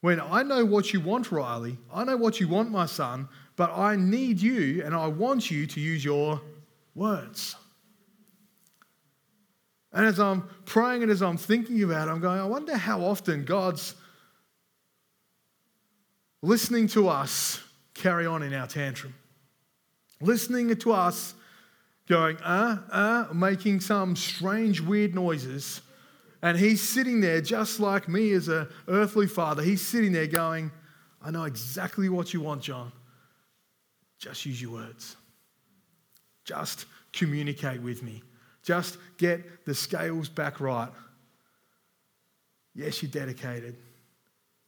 when 0.00 0.20
I 0.20 0.42
know 0.42 0.64
what 0.64 0.92
you 0.92 1.00
want, 1.00 1.32
Riley. 1.32 1.78
I 1.92 2.04
know 2.04 2.16
what 2.16 2.38
you 2.38 2.48
want, 2.48 2.70
my 2.70 2.86
son, 2.86 3.28
but 3.56 3.70
I 3.76 3.96
need 3.96 4.40
you 4.40 4.84
and 4.84 4.94
I 4.94 5.06
want 5.08 5.50
you 5.50 5.66
to 5.66 5.80
use 5.80 6.04
your 6.04 6.40
words. 6.94 7.56
And 9.92 10.06
as 10.06 10.20
I'm 10.20 10.48
praying 10.66 11.02
and 11.02 11.10
as 11.10 11.22
I'm 11.22 11.38
thinking 11.38 11.82
about 11.82 12.08
it, 12.08 12.10
I'm 12.10 12.20
going, 12.20 12.38
I 12.38 12.44
wonder 12.44 12.76
how 12.76 13.00
often 13.00 13.44
God's 13.44 13.94
listening 16.42 16.86
to 16.88 17.08
us 17.08 17.62
carry 17.94 18.26
on 18.26 18.42
in 18.42 18.52
our 18.52 18.66
tantrum. 18.66 19.14
Listening 20.20 20.74
to 20.74 20.92
us 20.92 21.34
going, 22.08 22.36
uh, 22.38 22.78
uh, 22.90 23.34
making 23.34 23.80
some 23.80 24.16
strange, 24.16 24.80
weird 24.80 25.14
noises. 25.14 25.82
And 26.42 26.58
he's 26.58 26.82
sitting 26.82 27.20
there 27.20 27.40
just 27.40 27.80
like 27.80 28.08
me 28.08 28.32
as 28.32 28.48
an 28.48 28.68
earthly 28.88 29.26
father. 29.26 29.62
He's 29.62 29.82
sitting 29.82 30.12
there 30.12 30.26
going, 30.26 30.70
I 31.22 31.30
know 31.30 31.44
exactly 31.44 32.08
what 32.08 32.32
you 32.32 32.40
want, 32.40 32.62
John. 32.62 32.92
Just 34.18 34.46
use 34.46 34.60
your 34.60 34.72
words. 34.72 35.16
Just 36.44 36.86
communicate 37.12 37.82
with 37.82 38.02
me. 38.02 38.22
Just 38.62 38.98
get 39.18 39.64
the 39.64 39.74
scales 39.74 40.28
back 40.28 40.60
right. 40.60 40.90
Yes, 42.74 43.02
you're 43.02 43.10
dedicated. 43.10 43.76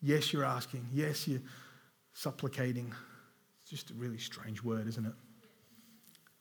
Yes, 0.01 0.33
you're 0.33 0.45
asking. 0.45 0.87
Yes, 0.93 1.29
you're 1.29 1.43
supplicating. 2.13 2.93
It's 3.63 3.71
just 3.71 3.91
a 3.91 3.95
really 3.95 4.19
strange 4.19 4.63
word, 4.63 4.87
isn't 4.89 5.07
it? 5.07 5.13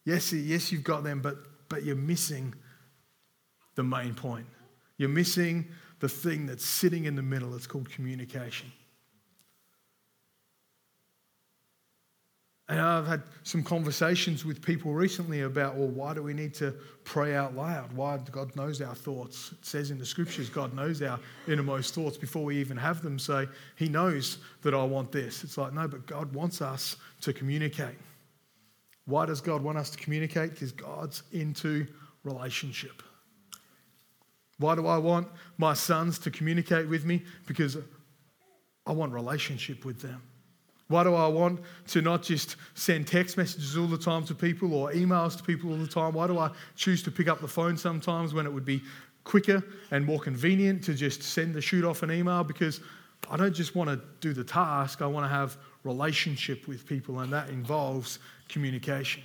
Yes, 0.07 0.31
yes, 0.31 0.71
you've 0.71 0.85
got 0.85 1.03
them, 1.03 1.19
but, 1.21 1.35
but 1.67 1.83
you're 1.83 1.97
missing 1.97 2.55
the 3.75 3.83
main 3.83 4.13
point. 4.13 4.45
You're 4.95 5.09
missing 5.09 5.67
the 5.99 6.07
thing 6.07 6.45
that's 6.45 6.63
sitting 6.63 7.03
in 7.03 7.17
the 7.17 7.21
middle. 7.21 7.53
It's 7.57 7.67
called 7.67 7.89
communication. 7.89 8.71
And 12.69 12.79
I've 12.79 13.05
had 13.05 13.23
some 13.43 13.61
conversations 13.63 14.45
with 14.45 14.61
people 14.61 14.93
recently 14.93 15.41
about, 15.41 15.75
well, 15.75 15.89
why 15.89 16.13
do 16.13 16.23
we 16.23 16.33
need 16.33 16.53
to 16.53 16.73
pray 17.03 17.35
out 17.35 17.57
loud? 17.57 17.91
Why 17.91 18.17
God 18.31 18.55
knows 18.55 18.81
our 18.81 18.95
thoughts. 18.95 19.51
It 19.59 19.65
says 19.65 19.91
in 19.91 19.97
the 19.97 20.05
scriptures, 20.05 20.49
God 20.49 20.73
knows 20.73 21.01
our 21.01 21.19
innermost 21.49 21.93
thoughts 21.93 22.15
before 22.15 22.45
we 22.45 22.55
even 22.59 22.77
have 22.77 23.01
them. 23.01 23.19
So 23.19 23.45
He 23.75 23.89
knows 23.89 24.37
that 24.61 24.73
I 24.73 24.85
want 24.85 25.11
this. 25.11 25.43
It's 25.43 25.57
like, 25.57 25.73
no, 25.73 25.85
but 25.85 26.05
God 26.05 26.31
wants 26.33 26.61
us 26.61 26.95
to 27.23 27.33
communicate. 27.33 27.95
Why 29.07 29.25
does 29.25 29.41
God 29.41 29.63
want 29.63 29.77
us 29.77 29.89
to 29.89 29.97
communicate? 29.97 30.51
Because 30.51 30.71
God's 30.71 31.23
into 31.31 31.87
relationship. 32.23 33.01
Why 34.59 34.75
do 34.75 34.85
I 34.85 34.97
want 34.97 35.27
my 35.57 35.73
sons 35.73 36.19
to 36.19 36.31
communicate 36.31 36.87
with 36.87 37.05
me? 37.05 37.23
Because 37.47 37.77
I 38.85 38.91
want 38.91 39.13
relationship 39.13 39.85
with 39.85 40.01
them. 40.01 40.21
Why 40.89 41.03
do 41.03 41.15
I 41.15 41.27
want 41.27 41.61
to 41.87 42.01
not 42.01 42.23
just 42.23 42.57
send 42.73 43.07
text 43.07 43.37
messages 43.37 43.77
all 43.77 43.87
the 43.87 43.97
time 43.97 44.25
to 44.25 44.35
people 44.35 44.73
or 44.73 44.91
emails 44.91 45.37
to 45.37 45.43
people 45.43 45.71
all 45.71 45.77
the 45.77 45.87
time? 45.87 46.13
Why 46.13 46.27
do 46.27 46.37
I 46.37 46.49
choose 46.75 47.01
to 47.03 47.11
pick 47.11 47.27
up 47.27 47.39
the 47.39 47.47
phone 47.47 47.77
sometimes 47.77 48.33
when 48.33 48.45
it 48.45 48.53
would 48.53 48.65
be 48.65 48.81
quicker 49.23 49.63
and 49.91 50.05
more 50.05 50.19
convenient 50.19 50.83
to 50.85 50.93
just 50.93 51.23
send 51.23 51.53
the 51.53 51.61
shoot 51.61 51.83
off 51.83 52.03
an 52.03 52.11
email 52.11 52.43
because 52.43 52.81
I 53.29 53.35
don't 53.35 53.53
just 53.53 53.75
want 53.75 53.89
to 53.89 54.01
do 54.21 54.33
the 54.33 54.43
task, 54.43 55.01
I 55.01 55.07
want 55.07 55.25
to 55.25 55.29
have 55.29 55.57
relationship 55.83 56.67
with 56.67 56.85
people, 56.85 57.19
and 57.19 57.33
that 57.33 57.49
involves 57.49 58.19
communication. 58.49 59.23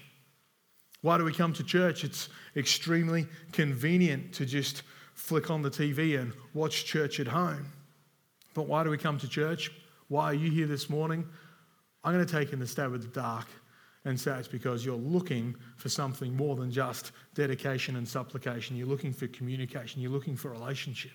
Why 1.01 1.19
do 1.19 1.25
we 1.25 1.33
come 1.33 1.53
to 1.55 1.65
church? 1.65 2.05
It's 2.05 2.29
extremely 2.57 3.27
convenient 3.53 4.33
to 4.35 4.47
just 4.47 4.83
flick 5.15 5.51
on 5.51 5.63
the 5.63 5.71
TV 5.71 6.19
and 6.21 6.33
watch 6.55 6.85
church 6.85 7.21
at 7.21 7.27
home. 7.27 7.67
But 8.55 8.67
why 8.69 8.85
do 8.85 8.91
we 8.91 8.99
come 8.99 9.19
to 9.19 9.29
church? 9.29 9.71
Why 10.09 10.27
are 10.27 10.35
you 10.35 10.51
here 10.51 10.67
this 10.67 10.89
morning? 10.89 11.27
I'm 12.05 12.13
going 12.13 12.25
to 12.25 12.33
take 12.33 12.53
in 12.53 12.59
the 12.59 12.67
stab 12.67 12.93
of 12.93 13.03
the 13.03 13.09
dark 13.09 13.47
and 14.05 14.19
say 14.19 14.37
it's 14.39 14.49
because 14.49 14.85
you're 14.85 14.97
looking 14.97 15.55
for 15.77 15.89
something 15.89 16.35
more 16.35 16.57
than 16.57 16.71
just 16.71 17.13
dedication 17.35 17.97
and 17.97 18.07
supplication. 18.07 18.77
You're 18.77 18.89
looking 18.89 19.13
for 19.13 19.29
communication, 19.29 20.03
you're 20.03 20.11
looking 20.11 20.37
for 20.37 20.51
relationship. 20.51 21.13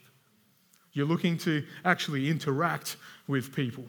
You're 0.93 1.05
looking 1.05 1.37
to 1.39 1.63
actually 1.85 2.29
interact 2.29 2.95
with 3.27 3.53
people. 3.53 3.85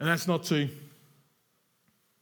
And 0.00 0.08
that's 0.08 0.28
not 0.28 0.44
to 0.44 0.68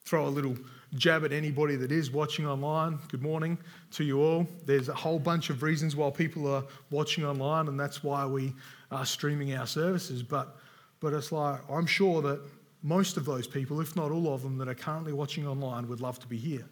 throw 0.05 0.27
a 0.27 0.31
little 0.31 0.57
jab 0.95 1.25
at 1.25 1.33
anybody 1.33 1.77
that 1.77 1.93
is 1.93 2.11
watching 2.11 2.47
online. 2.47 2.99
Good 3.09 3.23
morning 3.23 3.59
to 3.93 4.05
you 4.05 4.23
all. 4.23 4.47
There's 4.65 4.89
a 4.89 4.95
whole 4.95 5.19
bunch 5.19 5.51
of 5.51 5.63
reasons 5.63 5.95
why 5.95 6.11
people 6.11 6.47
are 6.47 6.65
watching 6.91 7.25
online, 7.25 7.69
and 7.69 7.79
that's 7.79 8.03
why 8.03 8.25
we 8.25 8.55
are 8.91 9.05
streaming 9.05 9.55
our 9.55 9.67
services. 9.67 10.23
But, 10.23 10.57
but 11.01 11.13
it's 11.13 11.33
like, 11.33 11.61
I'm 11.71 11.87
sure 11.87 12.23
that 12.23 12.41
most 12.83 13.17
of 13.17 13.25
those 13.25 13.47
people, 13.47 13.81
if 13.81 13.97
not 13.97 14.11
all 14.11 14.33
of 14.33 14.43
them, 14.43 14.57
that 14.59 14.69
are 14.69 14.75
currently 14.75 15.13
watching 15.13 15.47
online 15.47 15.89
would 15.89 16.01
love 16.01 16.19
to 16.21 16.27
be 16.27 16.37
here. 16.37 16.65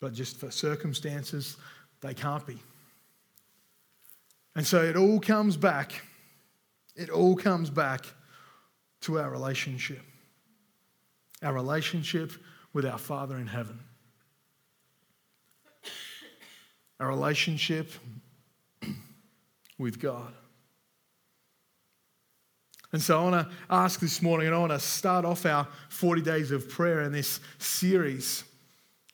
But 0.00 0.14
just 0.14 0.38
for 0.38 0.50
circumstances, 0.50 1.58
they 2.00 2.14
can't 2.14 2.46
be. 2.46 2.58
And 4.56 4.66
so 4.66 4.82
it 4.82 4.96
all 4.96 5.20
comes 5.20 5.56
back, 5.56 6.02
it 6.96 7.10
all 7.10 7.36
comes 7.36 7.70
back 7.70 8.06
to 9.02 9.18
our 9.18 9.30
relationship. 9.30 10.02
Our 11.42 11.52
relationship 11.52 12.32
with 12.72 12.84
our 12.84 12.98
Father 12.98 13.36
in 13.36 13.46
heaven. 13.46 13.80
Our 17.00 17.08
relationship 17.08 17.92
with 19.78 20.00
God. 20.00 20.32
And 22.92 23.02
so 23.02 23.20
I 23.20 23.22
want 23.22 23.48
to 23.48 23.56
ask 23.68 24.00
this 24.00 24.22
morning, 24.22 24.46
and 24.46 24.56
I 24.56 24.58
want 24.58 24.72
to 24.72 24.80
start 24.80 25.24
off 25.24 25.44
our 25.44 25.68
40 25.90 26.22
days 26.22 26.50
of 26.50 26.68
prayer 26.68 27.02
in 27.02 27.12
this 27.12 27.38
series 27.58 28.44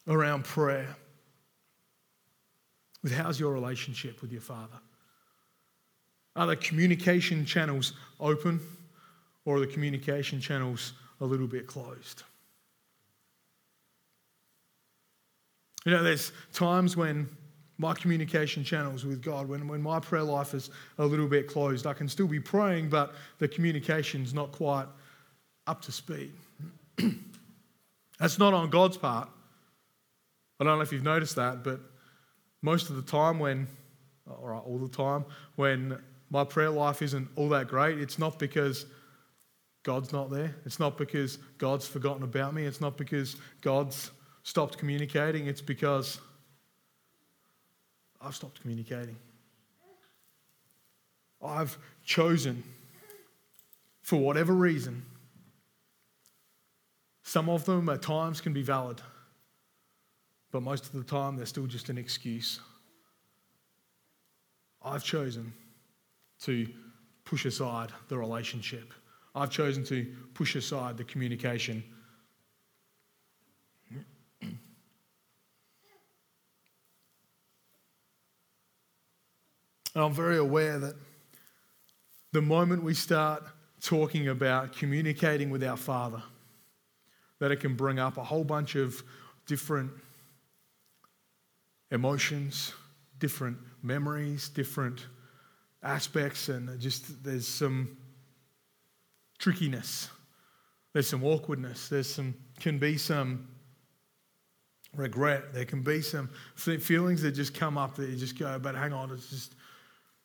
around 0.06 0.44
prayer 0.44 0.96
with 3.02 3.12
how's 3.12 3.38
your 3.38 3.52
relationship 3.52 4.22
with 4.22 4.32
your 4.32 4.40
Father? 4.40 4.78
Are 6.36 6.46
the 6.46 6.56
communication 6.56 7.44
channels 7.44 7.92
open 8.18 8.60
or 9.44 9.60
the 9.60 9.66
communication 9.66 10.40
channels 10.40 10.92
a 11.20 11.24
little 11.24 11.46
bit 11.46 11.66
closed? 11.66 12.22
You 15.84 15.92
know, 15.92 16.02
there's 16.02 16.32
times 16.52 16.96
when 16.96 17.28
my 17.78 17.92
communication 17.92 18.64
channels 18.64 19.04
with 19.04 19.22
God, 19.22 19.48
when, 19.48 19.66
when 19.68 19.82
my 19.82 20.00
prayer 20.00 20.22
life 20.22 20.54
is 20.54 20.70
a 20.98 21.04
little 21.04 21.26
bit 21.26 21.48
closed, 21.48 21.86
I 21.86 21.92
can 21.92 22.08
still 22.08 22.26
be 22.26 22.40
praying, 22.40 22.88
but 22.88 23.14
the 23.38 23.48
communication's 23.48 24.32
not 24.32 24.52
quite 24.52 24.86
up 25.66 25.82
to 25.82 25.92
speed. 25.92 26.32
That's 28.18 28.38
not 28.38 28.54
on 28.54 28.70
God's 28.70 28.96
part. 28.96 29.28
I 30.60 30.64
don't 30.64 30.78
know 30.78 30.82
if 30.82 30.92
you've 30.92 31.02
noticed 31.02 31.36
that, 31.36 31.64
but 31.64 31.80
most 32.62 32.90
of 32.90 32.96
the 32.96 33.02
time 33.02 33.38
when, 33.38 33.66
or 34.26 34.54
all 34.54 34.78
the 34.78 34.88
time, 34.88 35.24
when 35.56 35.98
my 36.30 36.44
prayer 36.44 36.70
life 36.70 37.02
isn't 37.02 37.28
all 37.36 37.48
that 37.50 37.68
great, 37.68 37.98
it's 37.98 38.18
not 38.18 38.38
because 38.38 38.86
God's 39.84 40.12
not 40.12 40.30
there. 40.30 40.54
It's 40.64 40.80
not 40.80 40.98
because 40.98 41.38
God's 41.58 41.86
forgotten 41.86 42.24
about 42.24 42.54
me. 42.54 42.64
It's 42.64 42.80
not 42.80 42.96
because 42.96 43.36
God's 43.60 44.10
stopped 44.42 44.76
communicating, 44.78 45.46
it's 45.46 45.62
because 45.62 46.20
I've 48.20 48.34
stopped 48.34 48.60
communicating. 48.60 49.16
I've 51.42 51.76
chosen, 52.04 52.62
for 54.02 54.16
whatever 54.16 54.54
reason, 54.54 55.04
some 57.22 57.48
of 57.48 57.64
them 57.64 57.88
at 57.88 58.02
times 58.02 58.40
can 58.40 58.52
be 58.52 58.62
valid, 58.62 59.00
but 60.52 60.62
most 60.62 60.86
of 60.86 60.92
the 60.92 61.04
time 61.04 61.36
they're 61.36 61.46
still 61.46 61.66
just 61.66 61.88
an 61.88 61.98
excuse. 61.98 62.60
I've 64.82 65.04
chosen 65.04 65.52
to 66.42 66.66
push 67.24 67.44
aside 67.46 67.90
the 68.08 68.18
relationship. 68.18 68.92
I've 69.34 69.50
chosen 69.50 69.84
to 69.84 70.06
push 70.32 70.54
aside 70.54 70.96
the 70.96 71.04
communication. 71.04 71.82
And 79.94 80.02
I'm 80.02 80.12
very 80.12 80.38
aware 80.38 80.78
that 80.78 80.94
the 82.32 82.42
moment 82.42 82.82
we 82.82 82.94
start 82.94 83.44
talking 83.80 84.28
about 84.28 84.72
communicating 84.72 85.50
with 85.50 85.62
our 85.62 85.76
Father, 85.76 86.22
that 87.38 87.52
it 87.52 87.60
can 87.60 87.74
bring 87.76 87.98
up 87.98 88.16
a 88.16 88.24
whole 88.24 88.42
bunch 88.42 88.74
of 88.74 89.02
different 89.46 89.92
emotions, 91.92 92.72
different 93.18 93.56
memories, 93.82 94.48
different 94.48 95.06
aspects, 95.82 96.48
and 96.48 96.80
just 96.80 97.22
there's 97.22 97.46
some 97.46 97.96
trickiness, 99.44 100.08
there's 100.94 101.06
some 101.06 101.22
awkwardness, 101.22 101.90
there's 101.90 102.08
some 102.08 102.32
can 102.60 102.78
be 102.78 102.96
some 102.96 103.46
regret, 104.96 105.52
there 105.52 105.66
can 105.66 105.82
be 105.82 106.00
some 106.00 106.30
feelings 106.56 107.20
that 107.20 107.32
just 107.32 107.52
come 107.52 107.76
up 107.76 107.94
that 107.96 108.08
you 108.08 108.16
just 108.16 108.38
go, 108.38 108.58
but 108.58 108.74
hang 108.74 108.94
on, 108.94 109.10
it's 109.10 109.28
just 109.28 109.54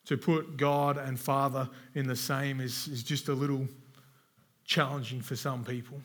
to 0.05 0.15
put 0.15 0.55
God 0.55 0.97
and 0.97 1.19
Father 1.19 1.67
in 1.95 2.07
the 2.07 2.15
same 2.15 2.61
is, 2.61 2.87
is 2.87 3.03
just 3.03 3.27
a 3.27 3.33
little 3.33 3.67
challenging 4.63 5.19
for 5.19 5.35
some 5.35 5.65
people. 5.65 5.99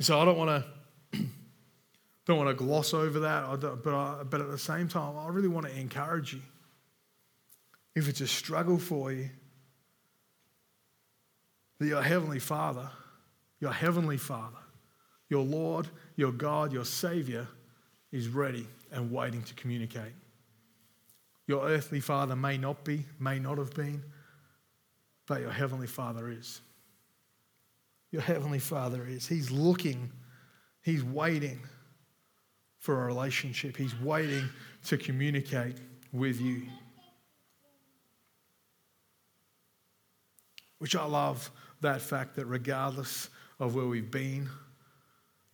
So 0.00 0.20
I 0.20 0.26
don't 0.26 0.36
want 0.36 0.62
to 1.14 1.20
don't 2.26 2.36
want 2.36 2.50
to 2.50 2.62
gloss 2.62 2.92
over 2.92 3.20
that, 3.20 3.58
but, 3.82 3.94
I, 3.94 4.22
but 4.22 4.42
at 4.42 4.50
the 4.50 4.58
same 4.58 4.86
time, 4.86 5.16
I 5.16 5.28
really 5.28 5.48
want 5.48 5.64
to 5.64 5.74
encourage 5.74 6.34
you. 6.34 6.42
If 7.94 8.06
it's 8.06 8.20
a 8.20 8.26
struggle 8.26 8.78
for 8.78 9.12
you, 9.12 9.30
that 11.78 11.86
your 11.86 12.02
Heavenly 12.02 12.38
Father, 12.38 12.88
your 13.60 13.72
Heavenly 13.72 14.16
Father, 14.16 14.56
your 15.28 15.44
Lord, 15.44 15.88
your 16.16 16.32
God, 16.32 16.72
your 16.72 16.84
Savior 16.84 17.48
is 18.12 18.28
ready 18.28 18.66
and 18.92 19.10
waiting 19.10 19.42
to 19.42 19.54
communicate. 19.54 20.12
Your 21.46 21.68
earthly 21.68 22.00
father 22.00 22.34
may 22.34 22.56
not 22.58 22.84
be, 22.84 23.04
may 23.20 23.38
not 23.38 23.58
have 23.58 23.74
been, 23.74 24.02
but 25.26 25.40
your 25.40 25.50
heavenly 25.50 25.86
father 25.86 26.30
is. 26.30 26.60
Your 28.10 28.22
heavenly 28.22 28.58
father 28.58 29.06
is. 29.06 29.26
He's 29.26 29.50
looking, 29.50 30.10
he's 30.82 31.04
waiting 31.04 31.60
for 32.78 33.02
a 33.02 33.06
relationship, 33.06 33.76
he's 33.76 33.98
waiting 34.00 34.48
to 34.84 34.96
communicate 34.96 35.76
with 36.12 36.40
you. 36.40 36.62
Which 40.78 40.94
I 40.94 41.04
love 41.04 41.50
that 41.80 42.00
fact 42.00 42.36
that 42.36 42.46
regardless 42.46 43.28
of 43.58 43.74
where 43.74 43.86
we've 43.86 44.10
been, 44.10 44.48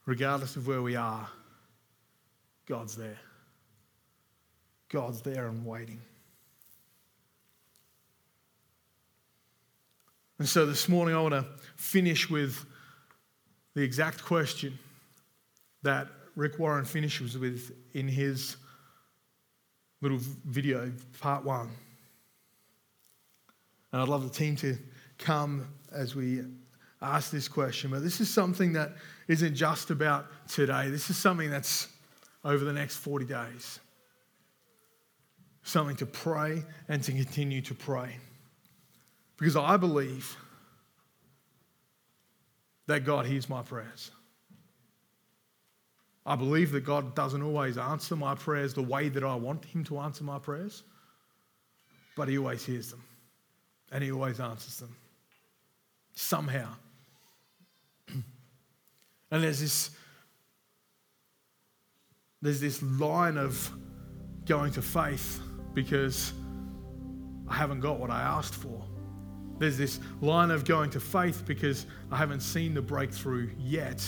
regardless 0.06 0.56
of 0.56 0.66
where 0.66 0.82
we 0.82 0.96
are, 0.96 1.28
God's 2.66 2.96
there. 2.96 3.18
God's 4.88 5.22
there 5.22 5.48
and 5.48 5.64
waiting. 5.64 6.00
And 10.38 10.48
so 10.48 10.66
this 10.66 10.88
morning, 10.88 11.14
I 11.14 11.20
want 11.20 11.34
to 11.34 11.46
finish 11.76 12.28
with 12.28 12.64
the 13.74 13.82
exact 13.82 14.24
question 14.24 14.78
that 15.82 16.08
Rick 16.34 16.58
Warren 16.58 16.84
finishes 16.84 17.38
with 17.38 17.72
in 17.94 18.08
his 18.08 18.56
little 20.00 20.18
video, 20.44 20.92
part 21.20 21.44
one. 21.44 21.70
And 23.92 24.02
I'd 24.02 24.08
love 24.08 24.24
the 24.24 24.36
team 24.36 24.56
to 24.56 24.76
come 25.18 25.68
as 25.94 26.14
we 26.14 26.42
ask 27.00 27.30
this 27.30 27.48
question. 27.48 27.90
But 27.90 28.02
this 28.02 28.20
is 28.20 28.28
something 28.28 28.72
that 28.74 28.92
isn't 29.28 29.54
just 29.54 29.90
about 29.90 30.26
today, 30.48 30.88
this 30.90 31.10
is 31.10 31.16
something 31.16 31.50
that's 31.50 31.88
over 32.44 32.64
the 32.64 32.72
next 32.72 32.96
40 32.96 33.24
days 33.24 33.80
something 35.62 35.96
to 35.96 36.06
pray 36.06 36.64
and 36.88 37.02
to 37.04 37.12
continue 37.12 37.60
to 37.62 37.74
pray. 37.74 38.16
Because 39.38 39.56
I 39.56 39.76
believe 39.76 40.36
that 42.86 43.04
God 43.04 43.26
hears 43.26 43.48
my 43.48 43.62
prayers. 43.62 44.10
I 46.24 46.36
believe 46.36 46.70
that 46.72 46.82
God 46.82 47.14
doesn't 47.14 47.42
always 47.42 47.78
answer 47.78 48.14
my 48.14 48.34
prayers 48.34 48.74
the 48.74 48.82
way 48.82 49.08
that 49.08 49.24
I 49.24 49.34
want 49.34 49.64
Him 49.64 49.82
to 49.84 49.98
answer 49.98 50.22
my 50.22 50.38
prayers, 50.38 50.82
but 52.16 52.28
He 52.28 52.38
always 52.38 52.64
hears 52.64 52.90
them 52.90 53.02
and 53.90 54.04
He 54.04 54.12
always 54.12 54.38
answers 54.38 54.78
them 54.78 54.94
somehow. 56.14 56.68
and 58.08 58.24
there's 59.42 59.60
this 59.60 59.90
there's 62.42 62.60
this 62.60 62.82
line 62.82 63.36
of 63.38 63.70
going 64.46 64.72
to 64.72 64.82
faith 64.82 65.40
because 65.74 66.32
I 67.48 67.54
haven't 67.54 67.80
got 67.80 68.00
what 68.00 68.10
I 68.10 68.20
asked 68.20 68.54
for. 68.54 68.84
There's 69.58 69.78
this 69.78 70.00
line 70.20 70.50
of 70.50 70.64
going 70.64 70.90
to 70.90 71.00
faith 71.00 71.44
because 71.46 71.86
I 72.10 72.16
haven't 72.16 72.40
seen 72.40 72.74
the 72.74 72.82
breakthrough 72.82 73.50
yet. 73.56 74.04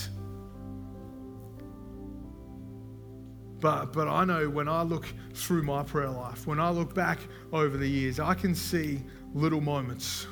But, 3.61 3.93
but 3.93 4.09
I 4.09 4.25
know 4.25 4.51
when 4.51 4.69
I 4.69 4.83
look 4.83 5.07
through 5.33 5.63
my 5.63 5.85
prayer 5.85 6.11
life, 6.11 6.47
when 6.47 6.59
I 6.59 6.71
look 6.71 6.93
back 6.93 7.21
over 7.53 7.77
the 7.77 7.89
years, 7.89 8.19
I 8.19 8.35
can 8.35 8.55
see 8.55 9.01
little 9.33 9.61
moments 9.61 10.27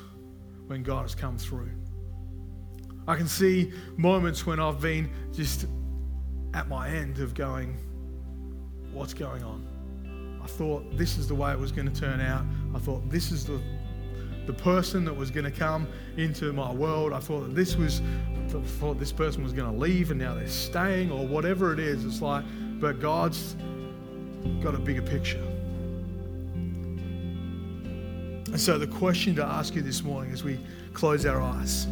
when 0.67 0.83
God 0.83 1.03
has 1.03 1.15
come 1.15 1.37
through. 1.37 1.71
I 3.07 3.15
can 3.15 3.27
see 3.27 3.73
moments 3.97 4.45
when 4.45 4.59
I've 4.59 4.79
been 4.79 5.11
just 5.33 5.67
at 6.53 6.67
my 6.67 6.89
end 6.89 7.19
of 7.19 7.33
going, 7.33 7.77
What's 8.93 9.13
going 9.15 9.43
on? 9.43 10.39
I 10.43 10.45
thought 10.45 10.95
this 10.95 11.17
is 11.17 11.27
the 11.27 11.33
way 11.33 11.51
it 11.51 11.57
was 11.57 11.71
going 11.71 11.91
to 11.91 11.99
turn 11.99 12.21
out. 12.21 12.45
I 12.75 12.79
thought 12.79 13.09
this 13.09 13.31
is 13.31 13.43
the 13.43 13.59
the 14.45 14.53
person 14.53 15.05
that 15.05 15.13
was 15.13 15.31
going 15.31 15.45
to 15.45 15.51
come 15.51 15.87
into 16.17 16.51
my 16.53 16.71
world. 16.71 17.13
I 17.13 17.19
thought 17.19 17.41
that 17.41 17.55
this 17.55 17.75
was, 17.75 18.01
I 18.45 18.59
thought 18.61 18.99
this 18.99 19.11
person 19.11 19.43
was 19.43 19.53
going 19.53 19.71
to 19.71 19.77
leave 19.77 20.11
and 20.11 20.19
now 20.19 20.35
they're 20.35 20.47
staying 20.47 21.11
or 21.11 21.25
whatever 21.25 21.71
it 21.71 21.79
is. 21.79 22.03
It's 22.05 22.21
like, 22.21 22.43
but 22.79 22.99
God's 22.99 23.55
got 24.61 24.75
a 24.75 24.79
bigger 24.79 25.01
picture. 25.01 25.41
And 28.53 28.61
so 28.61 28.77
the 28.77 28.87
question 28.87 29.35
to 29.35 29.45
ask 29.45 29.75
you 29.75 29.81
this 29.81 30.03
morning 30.03 30.31
as 30.31 30.45
we 30.45 30.57
close 30.93 31.25
our 31.25 31.41
eyes 31.41 31.87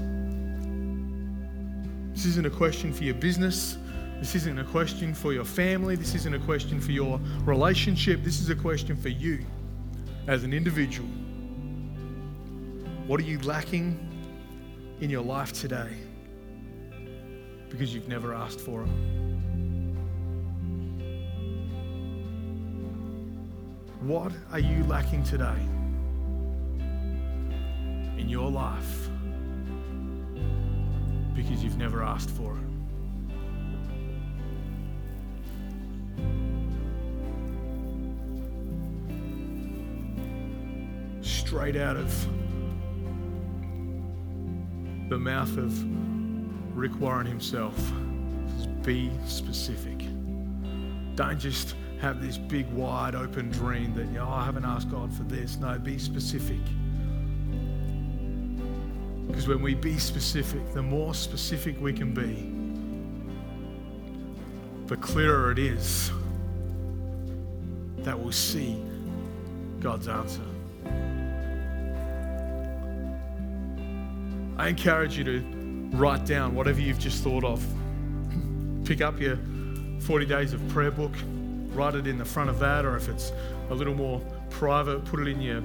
this 2.21 2.25
isn't 2.25 2.45
a 2.45 2.51
question 2.51 2.93
for 2.93 3.03
your 3.03 3.15
business. 3.15 3.79
This 4.19 4.35
isn't 4.35 4.59
a 4.59 4.63
question 4.63 5.11
for 5.11 5.33
your 5.33 5.43
family. 5.43 5.95
This 5.95 6.13
isn't 6.13 6.35
a 6.35 6.39
question 6.39 6.79
for 6.79 6.91
your 6.91 7.19
relationship. 7.45 8.23
This 8.23 8.39
is 8.39 8.49
a 8.51 8.55
question 8.55 8.95
for 8.95 9.09
you 9.09 9.43
as 10.27 10.43
an 10.43 10.53
individual. 10.53 11.09
What 13.07 13.19
are 13.19 13.23
you 13.23 13.39
lacking 13.39 13.97
in 14.99 15.09
your 15.09 15.23
life 15.23 15.51
today 15.51 15.97
because 17.69 17.91
you've 17.91 18.07
never 18.07 18.35
asked 18.35 18.59
for 18.59 18.83
it? 18.83 18.89
What 24.01 24.31
are 24.51 24.59
you 24.59 24.83
lacking 24.83 25.23
today 25.23 25.57
in 28.21 28.29
your 28.29 28.49
life 28.49 29.09
because 31.33 31.63
you've 31.63 31.77
never 31.77 32.03
asked 32.03 32.29
for 32.29 32.55
it? 32.55 32.61
Straight 41.25 41.75
out 41.75 41.97
of 41.97 42.27
the 45.09 45.17
mouth 45.17 45.57
of 45.57 46.77
Rick 46.77 46.97
Warren 47.01 47.25
himself 47.25 47.75
be 48.83 49.11
specific. 49.25 49.99
Don't 51.15 51.39
just 51.39 51.75
have 51.99 52.21
this 52.21 52.37
big, 52.37 52.71
wide 52.71 53.15
open 53.15 53.49
dream 53.49 53.93
that, 53.95 54.05
you 54.05 54.13
know, 54.13 54.29
I 54.29 54.45
haven't 54.45 54.65
asked 54.65 54.89
God 54.89 55.13
for 55.13 55.23
this. 55.23 55.57
No, 55.57 55.77
be 55.77 55.97
specific. 55.99 56.61
Because 59.31 59.47
when 59.47 59.61
we 59.61 59.73
be 59.73 59.97
specific, 59.97 60.73
the 60.73 60.81
more 60.81 61.13
specific 61.13 61.79
we 61.79 61.93
can 61.93 62.13
be, 62.13 62.51
the 64.87 64.97
clearer 64.97 65.53
it 65.53 65.57
is 65.57 66.11
that 67.99 68.19
we'll 68.19 68.33
see 68.33 68.77
God's 69.79 70.09
answer. 70.09 70.41
I 74.57 74.67
encourage 74.67 75.17
you 75.17 75.23
to 75.23 75.39
write 75.95 76.25
down 76.25 76.53
whatever 76.53 76.81
you've 76.81 76.99
just 76.99 77.23
thought 77.23 77.45
of. 77.45 77.65
Pick 78.83 78.99
up 78.99 79.17
your 79.17 79.39
40 80.01 80.25
days 80.25 80.51
of 80.51 80.67
prayer 80.67 80.91
book, 80.91 81.13
write 81.69 81.95
it 81.95 82.05
in 82.05 82.17
the 82.17 82.25
front 82.25 82.49
of 82.49 82.59
that, 82.59 82.83
or 82.83 82.97
if 82.97 83.07
it's 83.07 83.31
a 83.69 83.73
little 83.73 83.95
more 83.95 84.19
private, 84.49 85.05
put 85.05 85.21
it 85.21 85.29
in 85.29 85.41
your 85.41 85.63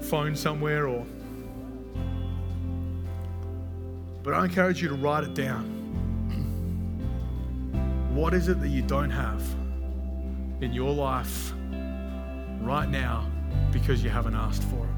phone 0.00 0.34
somewhere 0.34 0.88
or 0.88 1.04
but 4.24 4.32
I 4.32 4.42
encourage 4.42 4.82
you 4.82 4.88
to 4.88 4.94
write 4.94 5.22
it 5.22 5.34
down. 5.34 5.70
What 8.14 8.32
is 8.32 8.48
it 8.48 8.58
that 8.60 8.68
you 8.68 8.80
don't 8.80 9.10
have 9.10 9.42
in 10.62 10.72
your 10.72 10.92
life 10.92 11.52
right 12.60 12.88
now 12.88 13.30
because 13.70 14.02
you 14.02 14.08
haven't 14.08 14.34
asked 14.34 14.62
for 14.64 14.78
it? 14.78 14.94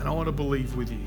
And 0.00 0.08
I 0.08 0.10
want 0.10 0.26
to 0.26 0.32
believe 0.32 0.74
with 0.76 0.90
you. 0.90 1.06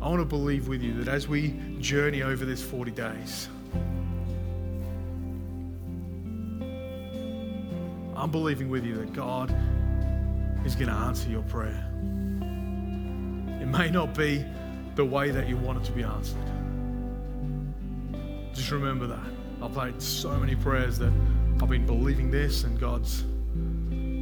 I 0.00 0.08
want 0.08 0.20
to 0.20 0.24
believe 0.24 0.68
with 0.68 0.80
you 0.80 1.02
that 1.02 1.08
as 1.12 1.26
we 1.26 1.58
journey 1.80 2.22
over 2.22 2.44
this 2.44 2.62
40 2.62 2.92
days, 2.92 3.48
I'm 8.14 8.30
believing 8.30 8.68
with 8.68 8.84
you 8.84 8.94
that 8.94 9.12
God 9.12 9.50
is 10.64 10.76
going 10.76 10.88
to 10.88 10.94
answer 10.94 11.28
your 11.28 11.42
prayer. 11.42 11.85
It 13.66 13.76
may 13.76 13.90
not 13.90 14.14
be 14.14 14.44
the 14.94 15.04
way 15.04 15.32
that 15.32 15.48
you 15.48 15.56
want 15.56 15.78
it 15.78 15.84
to 15.86 15.92
be 15.92 16.04
answered. 16.04 16.38
Just 18.54 18.70
remember 18.70 19.08
that. 19.08 19.26
I've 19.60 19.74
prayed 19.74 20.00
so 20.00 20.30
many 20.38 20.54
prayers 20.54 21.00
that 21.00 21.12
I've 21.60 21.68
been 21.68 21.84
believing 21.84 22.30
this 22.30 22.62
and 22.62 22.78
God's, 22.78 23.24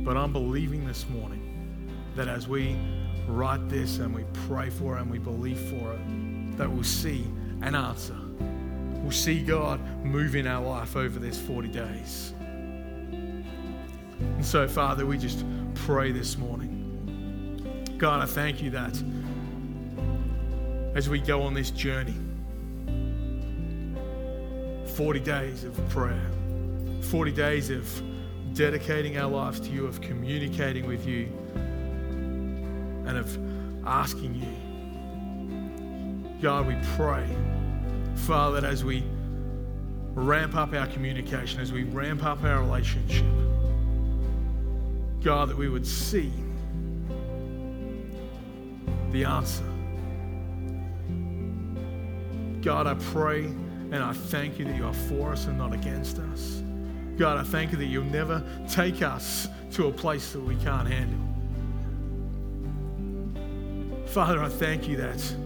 but 0.02 0.16
I'm 0.16 0.32
believing 0.32 0.86
this 0.86 1.06
morning 1.10 1.92
that 2.16 2.26
as 2.26 2.48
we 2.48 2.74
write 3.28 3.68
this 3.68 3.98
and 3.98 4.14
we 4.14 4.24
pray 4.48 4.70
for 4.70 4.96
it 4.96 5.02
and 5.02 5.10
we 5.10 5.18
believe 5.18 5.58
for 5.58 5.92
it, 5.92 6.56
that 6.56 6.70
we'll 6.70 6.82
see 6.82 7.26
an 7.60 7.74
answer. 7.74 8.16
We'll 9.02 9.10
see 9.10 9.42
God 9.42 9.78
move 10.06 10.36
in 10.36 10.46
our 10.46 10.64
life 10.64 10.96
over 10.96 11.18
this 11.18 11.38
40 11.38 11.68
days. 11.68 12.32
And 12.40 14.44
so, 14.44 14.66
Father, 14.66 15.04
we 15.04 15.18
just 15.18 15.44
pray 15.74 16.12
this 16.12 16.38
morning. 16.38 16.70
God, 17.98 18.22
I 18.22 18.26
thank 18.26 18.62
you 18.62 18.70
that 18.70 18.94
as 20.94 21.08
we 21.08 21.18
go 21.18 21.42
on 21.42 21.54
this 21.54 21.70
journey, 21.70 22.14
40 24.94 25.20
days 25.20 25.64
of 25.64 25.88
prayer, 25.88 26.30
40 27.02 27.32
days 27.32 27.70
of 27.70 28.02
dedicating 28.54 29.18
our 29.18 29.28
lives 29.28 29.58
to 29.60 29.70
you, 29.70 29.86
of 29.86 30.00
communicating 30.00 30.86
with 30.86 31.04
you, 31.04 31.28
and 33.06 33.18
of 33.18 33.38
asking 33.86 34.36
you. 34.36 34.46
God, 36.40 36.66
we 36.68 36.76
pray, 36.96 37.26
Father, 38.14 38.60
that 38.60 38.70
as 38.70 38.84
we 38.84 39.02
ramp 40.14 40.54
up 40.54 40.72
our 40.74 40.86
communication, 40.86 41.60
as 41.60 41.72
we 41.72 41.82
ramp 41.82 42.22
up 42.22 42.44
our 42.44 42.60
relationship, 42.60 43.26
God, 45.24 45.48
that 45.48 45.56
we 45.56 45.68
would 45.68 45.86
see 45.86 46.32
the 49.10 49.24
answer. 49.24 49.73
God, 52.64 52.86
I 52.86 52.94
pray 52.94 53.44
and 53.44 53.96
I 53.96 54.14
thank 54.14 54.58
you 54.58 54.64
that 54.64 54.74
you 54.74 54.86
are 54.86 54.94
for 54.94 55.32
us 55.32 55.46
and 55.46 55.58
not 55.58 55.74
against 55.74 56.18
us. 56.18 56.62
God, 57.18 57.36
I 57.36 57.42
thank 57.42 57.72
you 57.72 57.78
that 57.78 57.84
you'll 57.84 58.04
never 58.04 58.42
take 58.70 59.02
us 59.02 59.46
to 59.72 59.88
a 59.88 59.92
place 59.92 60.32
that 60.32 60.40
we 60.40 60.56
can't 60.56 60.88
handle. 60.88 61.20
Father, 64.06 64.42
I 64.42 64.48
thank 64.48 64.88
you 64.88 64.96
that 64.96 65.36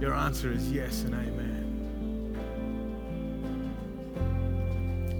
your 0.00 0.14
answer 0.14 0.52
is 0.52 0.70
yes 0.70 1.02
and 1.02 1.14
amen. 1.14 1.64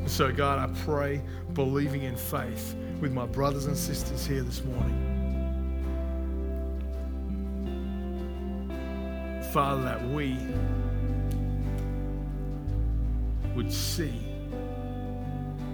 So, 0.06 0.30
God, 0.30 0.60
I 0.60 0.68
pray, 0.84 1.20
believing 1.54 2.04
in 2.04 2.14
faith 2.14 2.76
with 3.00 3.12
my 3.12 3.26
brothers 3.26 3.66
and 3.66 3.76
sisters 3.76 4.24
here 4.24 4.42
this 4.42 4.62
morning. 4.62 5.07
Father, 9.52 9.82
that 9.82 10.08
we 10.10 10.36
would 13.54 13.72
see 13.72 14.12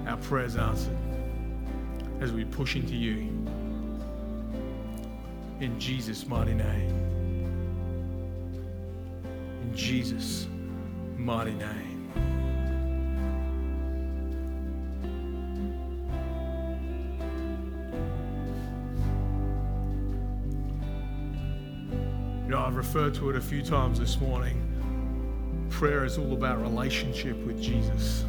our 0.06 0.16
prayers 0.18 0.56
answered 0.56 0.96
as 2.20 2.32
we 2.32 2.44
push 2.44 2.76
into 2.76 2.94
you 2.94 3.28
in 5.60 5.78
Jesus' 5.78 6.26
mighty 6.26 6.54
name. 6.54 6.90
In 9.62 9.72
Jesus' 9.74 10.46
mighty 11.16 11.54
name. 11.54 11.83
Referred 22.84 23.14
to 23.14 23.30
it 23.30 23.36
a 23.36 23.40
few 23.40 23.62
times 23.62 23.98
this 23.98 24.20
morning. 24.20 24.60
Prayer 25.70 26.04
is 26.04 26.18
all 26.18 26.34
about 26.34 26.60
relationship 26.60 27.34
with 27.46 27.58
Jesus, 27.60 28.26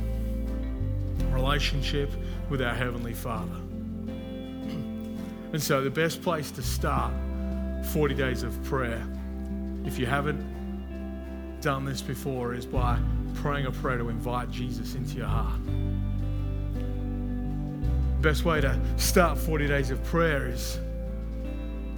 relationship 1.30 2.10
with 2.50 2.62
our 2.62 2.74
Heavenly 2.74 3.14
Father. 3.14 3.56
And 5.52 5.62
so, 5.62 5.82
the 5.82 5.90
best 5.90 6.22
place 6.22 6.52
to 6.52 6.62
start 6.62 7.14
40 7.92 8.16
days 8.16 8.44
of 8.44 8.62
prayer, 8.64 9.06
if 9.86 10.00
you 10.00 10.06
haven't 10.06 10.42
done 11.62 11.84
this 11.84 12.02
before, 12.02 12.54
is 12.54 12.66
by 12.66 12.98
praying 13.36 13.66
a 13.66 13.72
prayer 13.72 13.98
to 13.98 14.08
invite 14.08 14.52
Jesus 14.52 14.96
into 14.96 15.18
your 15.18 15.28
heart. 15.28 15.60
Best 18.22 18.46
way 18.46 18.62
to 18.62 18.80
start 18.96 19.38
40 19.38 19.68
days 19.68 19.92
of 19.92 20.04
prayer 20.06 20.48
is 20.48 20.80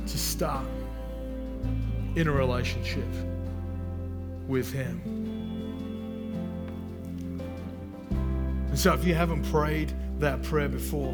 to 0.07 0.17
start 0.17 0.65
in 2.17 2.27
a 2.27 2.32
relationship 2.32 3.06
with 4.47 4.71
Him. 4.71 4.99
And 8.69 8.80
so, 8.80 8.91
if 8.93 9.06
you 9.06 9.13
haven't 9.13 9.43
prayed 9.51 9.93
that 10.17 10.41
prayer 10.41 10.67
before, 10.67 11.13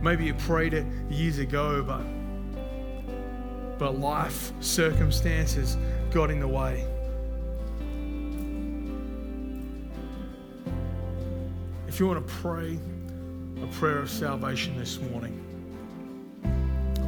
maybe 0.00 0.24
you 0.24 0.32
prayed 0.32 0.72
it 0.72 0.86
years 1.10 1.38
ago, 1.38 1.82
but 1.82 2.02
but 3.78 3.98
life 3.98 4.52
circumstances 4.60 5.76
got 6.10 6.30
in 6.30 6.40
the 6.40 6.48
way. 6.48 6.86
If 11.86 12.00
you 12.00 12.06
want 12.06 12.26
to 12.26 12.34
pray 12.36 12.78
a 13.62 13.66
prayer 13.74 13.98
of 13.98 14.08
salvation 14.08 14.78
this 14.78 14.98
morning, 14.98 15.45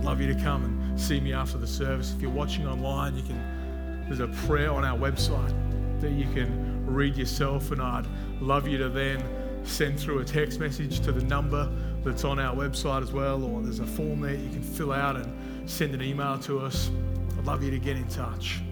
love 0.09 0.23
you 0.23 0.33
to 0.33 0.41
come 0.41 0.65
and 0.65 0.99
see 0.99 1.21
me 1.21 1.35
after 1.35 1.59
the 1.59 1.67
service. 1.67 2.15
If 2.15 2.23
you're 2.23 2.31
watching 2.31 2.67
online, 2.67 3.15
you 3.15 3.23
can 3.23 4.05
there's 4.07 4.21
a 4.21 4.29
prayer 4.47 4.73
on 4.73 4.83
our 4.83 4.97
website 4.97 5.53
that 6.01 6.13
you 6.13 6.25
can 6.33 6.87
read 6.87 7.15
yourself, 7.15 7.73
and 7.73 7.83
I'd 7.83 8.07
love 8.41 8.67
you 8.67 8.79
to 8.79 8.89
then 8.89 9.23
send 9.65 10.01
through 10.01 10.21
a 10.21 10.25
text 10.25 10.61
message 10.61 11.01
to 11.01 11.13
the 11.13 11.23
number 11.25 11.71
that's 12.05 12.25
on 12.25 12.39
our 12.39 12.57
website 12.57 13.03
as 13.03 13.13
well, 13.13 13.45
or 13.45 13.61
there's 13.61 13.81
a 13.81 13.87
form 13.87 14.23
there 14.23 14.33
you 14.33 14.49
can 14.49 14.63
fill 14.63 14.93
out 14.93 15.17
and 15.17 15.69
send 15.69 15.93
an 15.93 16.01
email 16.01 16.39
to 16.39 16.59
us. 16.59 16.91
I'd 17.37 17.45
love 17.45 17.63
you 17.63 17.71
to 17.71 17.79
get 17.79 17.99
in 17.99 18.09
touch. 18.09 18.63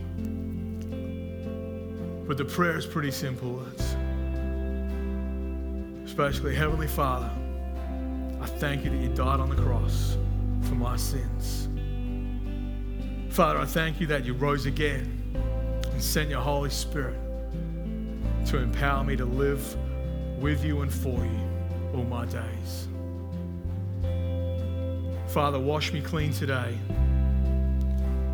But 2.27 2.39
the 2.39 2.47
prayer 2.47 2.79
is 2.79 2.87
pretty 2.87 3.11
simple. 3.11 3.63
It's, 3.75 3.95
it's 6.03 6.15
basically 6.15 6.55
Heavenly 6.55 6.89
Father, 6.89 7.31
I 8.41 8.47
thank 8.47 8.85
you 8.85 8.91
that 8.91 9.03
you 9.03 9.11
died 9.11 9.39
on 9.39 9.51
the 9.51 9.63
cross 9.63 10.17
for 10.67 10.75
my 10.75 10.97
sins. 10.97 11.69
Father, 13.35 13.59
I 13.59 13.65
thank 13.65 14.01
you 14.01 14.07
that 14.09 14.25
you 14.25 14.35
rose 14.35 14.67
again 14.67 15.35
and 15.93 16.03
sent 16.03 16.31
your 16.31 16.41
Holy 16.41 16.71
Spirit 16.71 17.19
to 18.47 18.59
empower 18.59 19.05
me 19.05 19.17
to 19.17 19.25
live 19.25 19.77
with 20.41 20.65
you 20.65 20.83
and 20.83 20.93
for 20.93 21.25
you 21.25 21.41
all 21.95 22.05
my 22.05 22.25
days. 22.27 22.89
Father, 25.29 25.59
wash 25.59 25.93
me 25.93 26.01
clean 26.01 26.33
today 26.33 26.77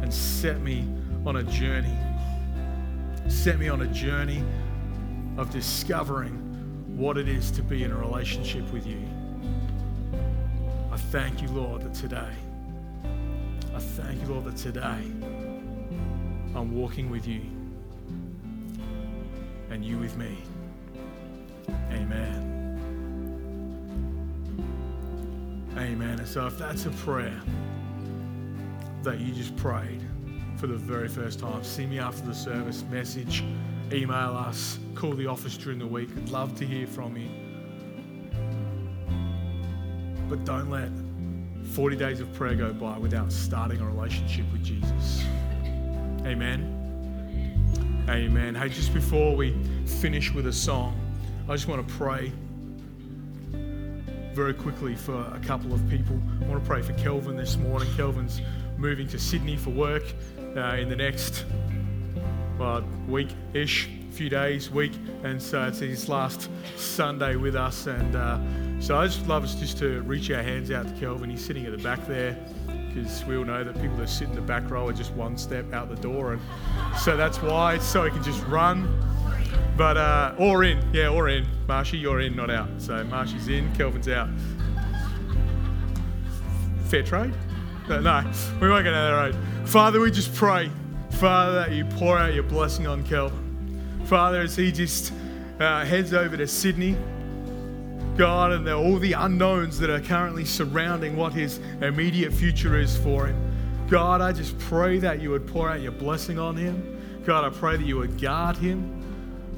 and 0.02 0.12
set 0.12 0.60
me 0.60 0.86
on 1.26 1.36
a 1.36 1.42
journey. 1.42 1.96
Set 3.28 3.58
me 3.58 3.68
on 3.68 3.82
a 3.82 3.86
journey 3.88 4.42
of 5.36 5.50
discovering 5.50 6.38
what 6.96 7.16
it 7.16 7.28
is 7.28 7.50
to 7.52 7.62
be 7.62 7.84
in 7.84 7.90
a 7.90 7.96
relationship 7.96 8.70
with 8.72 8.86
you. 8.86 9.02
I 10.92 10.96
thank 10.96 11.40
you, 11.40 11.48
Lord, 11.48 11.80
that 11.82 11.94
today, 11.94 12.28
I 13.74 13.78
thank 13.78 14.20
you, 14.20 14.28
Lord, 14.28 14.44
that 14.44 14.58
today 14.58 15.02
I'm 16.54 16.76
walking 16.76 17.08
with 17.08 17.26
you 17.26 17.40
and 19.70 19.82
you 19.82 19.96
with 19.96 20.18
me. 20.18 20.36
Amen. 21.90 22.50
Amen. 25.78 26.18
And 26.18 26.28
so 26.28 26.46
if 26.46 26.58
that's 26.58 26.84
a 26.84 26.90
prayer 26.90 27.40
that 29.02 29.18
you 29.18 29.32
just 29.32 29.56
prayed 29.56 30.02
for 30.58 30.66
the 30.66 30.76
very 30.76 31.08
first 31.08 31.38
time, 31.38 31.64
see 31.64 31.86
me 31.86 32.00
after 32.00 32.26
the 32.26 32.34
service, 32.34 32.84
message, 32.90 33.42
email 33.90 34.36
us, 34.36 34.78
call 34.94 35.14
the 35.14 35.26
office 35.26 35.56
during 35.56 35.78
the 35.78 35.86
week. 35.86 36.10
I'd 36.14 36.28
love 36.28 36.54
to 36.58 36.66
hear 36.66 36.86
from 36.86 37.16
you. 37.16 37.41
But 40.32 40.46
don't 40.46 40.70
let 40.70 40.88
40 41.74 41.94
days 41.94 42.20
of 42.20 42.32
prayer 42.32 42.54
go 42.54 42.72
by 42.72 42.96
without 42.96 43.30
starting 43.30 43.82
a 43.82 43.84
relationship 43.84 44.50
with 44.50 44.64
Jesus. 44.64 45.22
Amen. 46.24 48.06
Amen. 48.08 48.54
Hey, 48.54 48.70
just 48.70 48.94
before 48.94 49.36
we 49.36 49.54
finish 49.84 50.32
with 50.32 50.46
a 50.46 50.52
song, 50.52 50.98
I 51.50 51.52
just 51.52 51.68
want 51.68 51.86
to 51.86 51.94
pray 51.96 52.32
very 54.32 54.54
quickly 54.54 54.96
for 54.96 55.20
a 55.34 55.40
couple 55.44 55.74
of 55.74 55.86
people. 55.90 56.18
I 56.40 56.46
want 56.46 56.64
to 56.64 56.66
pray 56.66 56.80
for 56.80 56.94
Kelvin 56.94 57.36
this 57.36 57.58
morning. 57.58 57.94
Kelvin's 57.94 58.40
moving 58.78 59.06
to 59.08 59.18
Sydney 59.18 59.58
for 59.58 59.68
work 59.68 60.14
uh, 60.56 60.76
in 60.76 60.88
the 60.88 60.96
next 60.96 61.44
uh, 62.58 62.80
week 63.06 63.28
ish, 63.52 63.90
few 64.12 64.30
days, 64.30 64.70
week, 64.70 64.94
and 65.24 65.42
so 65.42 65.64
it's 65.64 65.80
his 65.80 66.08
last 66.08 66.48
Sunday 66.78 67.36
with 67.36 67.54
us. 67.54 67.86
And 67.86 68.16
uh, 68.16 68.38
so 68.82 68.98
I 68.98 69.06
just 69.06 69.26
love 69.26 69.44
us 69.44 69.54
just 69.54 69.78
to 69.78 70.02
reach 70.02 70.30
our 70.30 70.42
hands 70.42 70.70
out 70.70 70.86
to 70.88 70.92
Kelvin. 70.94 71.30
He's 71.30 71.44
sitting 71.44 71.64
at 71.64 71.72
the 71.72 71.82
back 71.82 72.06
there 72.06 72.36
because 72.66 73.24
we 73.24 73.36
all 73.36 73.44
know 73.44 73.64
that 73.64 73.80
people 73.80 73.96
that 73.96 74.08
sit 74.08 74.28
in 74.28 74.34
the 74.34 74.42
back 74.42 74.68
row 74.70 74.88
are 74.88 74.92
just 74.92 75.12
one 75.12 75.38
step 75.38 75.72
out 75.72 75.88
the 75.88 75.96
door, 75.96 76.32
and 76.32 76.42
so 76.98 77.16
that's 77.16 77.40
why, 77.40 77.78
so 77.78 78.04
he 78.04 78.10
can 78.10 78.22
just 78.22 78.44
run 78.46 78.86
but, 79.76 79.96
uh, 79.96 80.34
or 80.38 80.64
in, 80.64 80.82
yeah, 80.92 81.08
or 81.08 81.28
in. 81.28 81.46
Marshy, 81.66 81.96
you're 81.96 82.20
in, 82.20 82.36
not 82.36 82.50
out. 82.50 82.68
So 82.78 83.02
Marshy's 83.04 83.48
in, 83.48 83.74
Kelvin's 83.74 84.08
out. 84.08 84.28
Fair 86.84 87.02
trade? 87.02 87.32
No, 87.88 88.00
no, 88.00 88.30
we 88.60 88.68
won't 88.68 88.84
go 88.84 88.92
down 88.92 89.10
that 89.10 89.34
road. 89.34 89.68
Father, 89.68 89.98
we 89.98 90.10
just 90.10 90.34
pray, 90.34 90.70
Father, 91.12 91.54
that 91.54 91.72
you 91.72 91.84
pour 91.84 92.18
out 92.18 92.34
your 92.34 92.42
blessing 92.42 92.86
on 92.86 93.02
Kelvin. 93.04 93.80
Father, 94.04 94.42
as 94.42 94.54
he 94.54 94.70
just 94.70 95.12
uh, 95.58 95.84
heads 95.84 96.12
over 96.12 96.36
to 96.36 96.46
Sydney, 96.46 96.96
God, 98.16 98.52
and 98.52 98.66
the, 98.66 98.74
all 98.74 98.98
the 98.98 99.14
unknowns 99.14 99.78
that 99.78 99.90
are 99.90 100.00
currently 100.00 100.44
surrounding 100.44 101.16
what 101.16 101.32
his 101.32 101.58
immediate 101.80 102.32
future 102.32 102.78
is 102.78 102.96
for 102.96 103.26
him. 103.26 103.86
God, 103.88 104.20
I 104.20 104.32
just 104.32 104.58
pray 104.58 104.98
that 104.98 105.20
you 105.20 105.30
would 105.30 105.46
pour 105.46 105.70
out 105.70 105.80
your 105.80 105.92
blessing 105.92 106.38
on 106.38 106.56
him. 106.56 107.22
God, 107.24 107.44
I 107.44 107.50
pray 107.50 107.76
that 107.76 107.86
you 107.86 107.96
would 107.96 108.20
guard 108.20 108.56
him. 108.56 109.02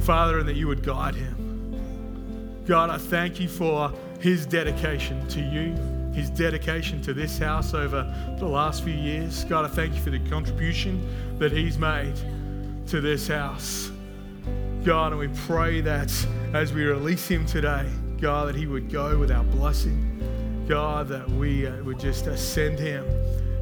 Father, 0.01 0.39
and 0.39 0.49
that 0.49 0.57
you 0.57 0.67
would 0.67 0.83
guide 0.83 1.15
him. 1.15 2.63
God, 2.67 2.91
I 2.91 2.99
thank 2.99 3.41
you 3.41 3.49
for 3.49 3.93
his 4.21 4.45
dedication 4.47 5.27
to 5.29 5.41
you, 5.41 5.75
his 6.13 6.31
dedication 6.31 7.01
to 7.03 7.15
this 7.15 7.39
house 7.39 7.75
over 7.75 8.37
the 8.39 8.47
last 8.47 8.85
few 8.85 8.93
years. 8.93 9.45
God, 9.45 9.65
I 9.65 9.69
thank 9.69 9.95
you 9.95 10.03
for 10.03 10.11
the 10.11 10.19
contribution 10.31 11.07
that 11.39 11.53
he's 11.53 11.79
made 11.79 12.15
to 12.89 13.01
this 13.01 13.29
house. 13.29 13.91
God, 14.85 15.13
and 15.13 15.19
we 15.19 15.29
pray 15.47 15.81
that 15.81 16.13
as 16.53 16.73
we 16.73 16.85
release 16.85 17.27
him 17.27 17.47
today, 17.47 17.89
God, 18.25 18.49
that 18.49 18.57
he 18.57 18.67
would 18.67 18.91
go 18.91 19.19
with 19.19 19.31
our 19.31 19.45
blessing. 19.45 20.65
God, 20.67 21.09
that 21.09 21.29
we 21.29 21.67
uh, 21.67 21.83
would 21.83 22.01
just 22.01 22.25
send 22.39 22.79
him 22.79 23.05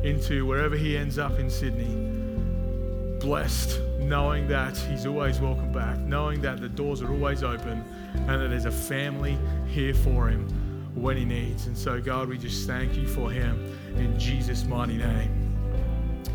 into 0.05 0.47
wherever 0.47 0.77
he 0.77 0.97
ends 0.97 1.19
up 1.19 1.37
in 1.41 1.51
Sydney, 1.51 3.19
blessed 3.19 3.81
knowing 3.99 4.47
that 4.47 4.77
He's 4.77 5.05
always 5.05 5.41
welcome 5.41 5.73
back, 5.73 5.99
knowing 5.99 6.41
that 6.43 6.61
the 6.61 6.69
doors 6.69 7.03
are 7.03 7.11
always 7.11 7.43
open, 7.43 7.83
and 8.15 8.29
that 8.29 8.51
there's 8.51 8.67
a 8.67 8.71
family 8.71 9.37
here 9.67 9.95
for 9.95 10.29
Him 10.29 10.49
when 10.95 11.17
He 11.17 11.25
needs. 11.25 11.67
And 11.67 11.77
so, 11.77 12.01
God, 12.01 12.29
we 12.29 12.39
just 12.39 12.65
thank 12.67 12.95
you 12.95 13.09
for 13.09 13.33
Him 13.33 13.77
in 13.97 14.17
Jesus' 14.17 14.65
mighty 14.65 14.97
name. 14.97 15.31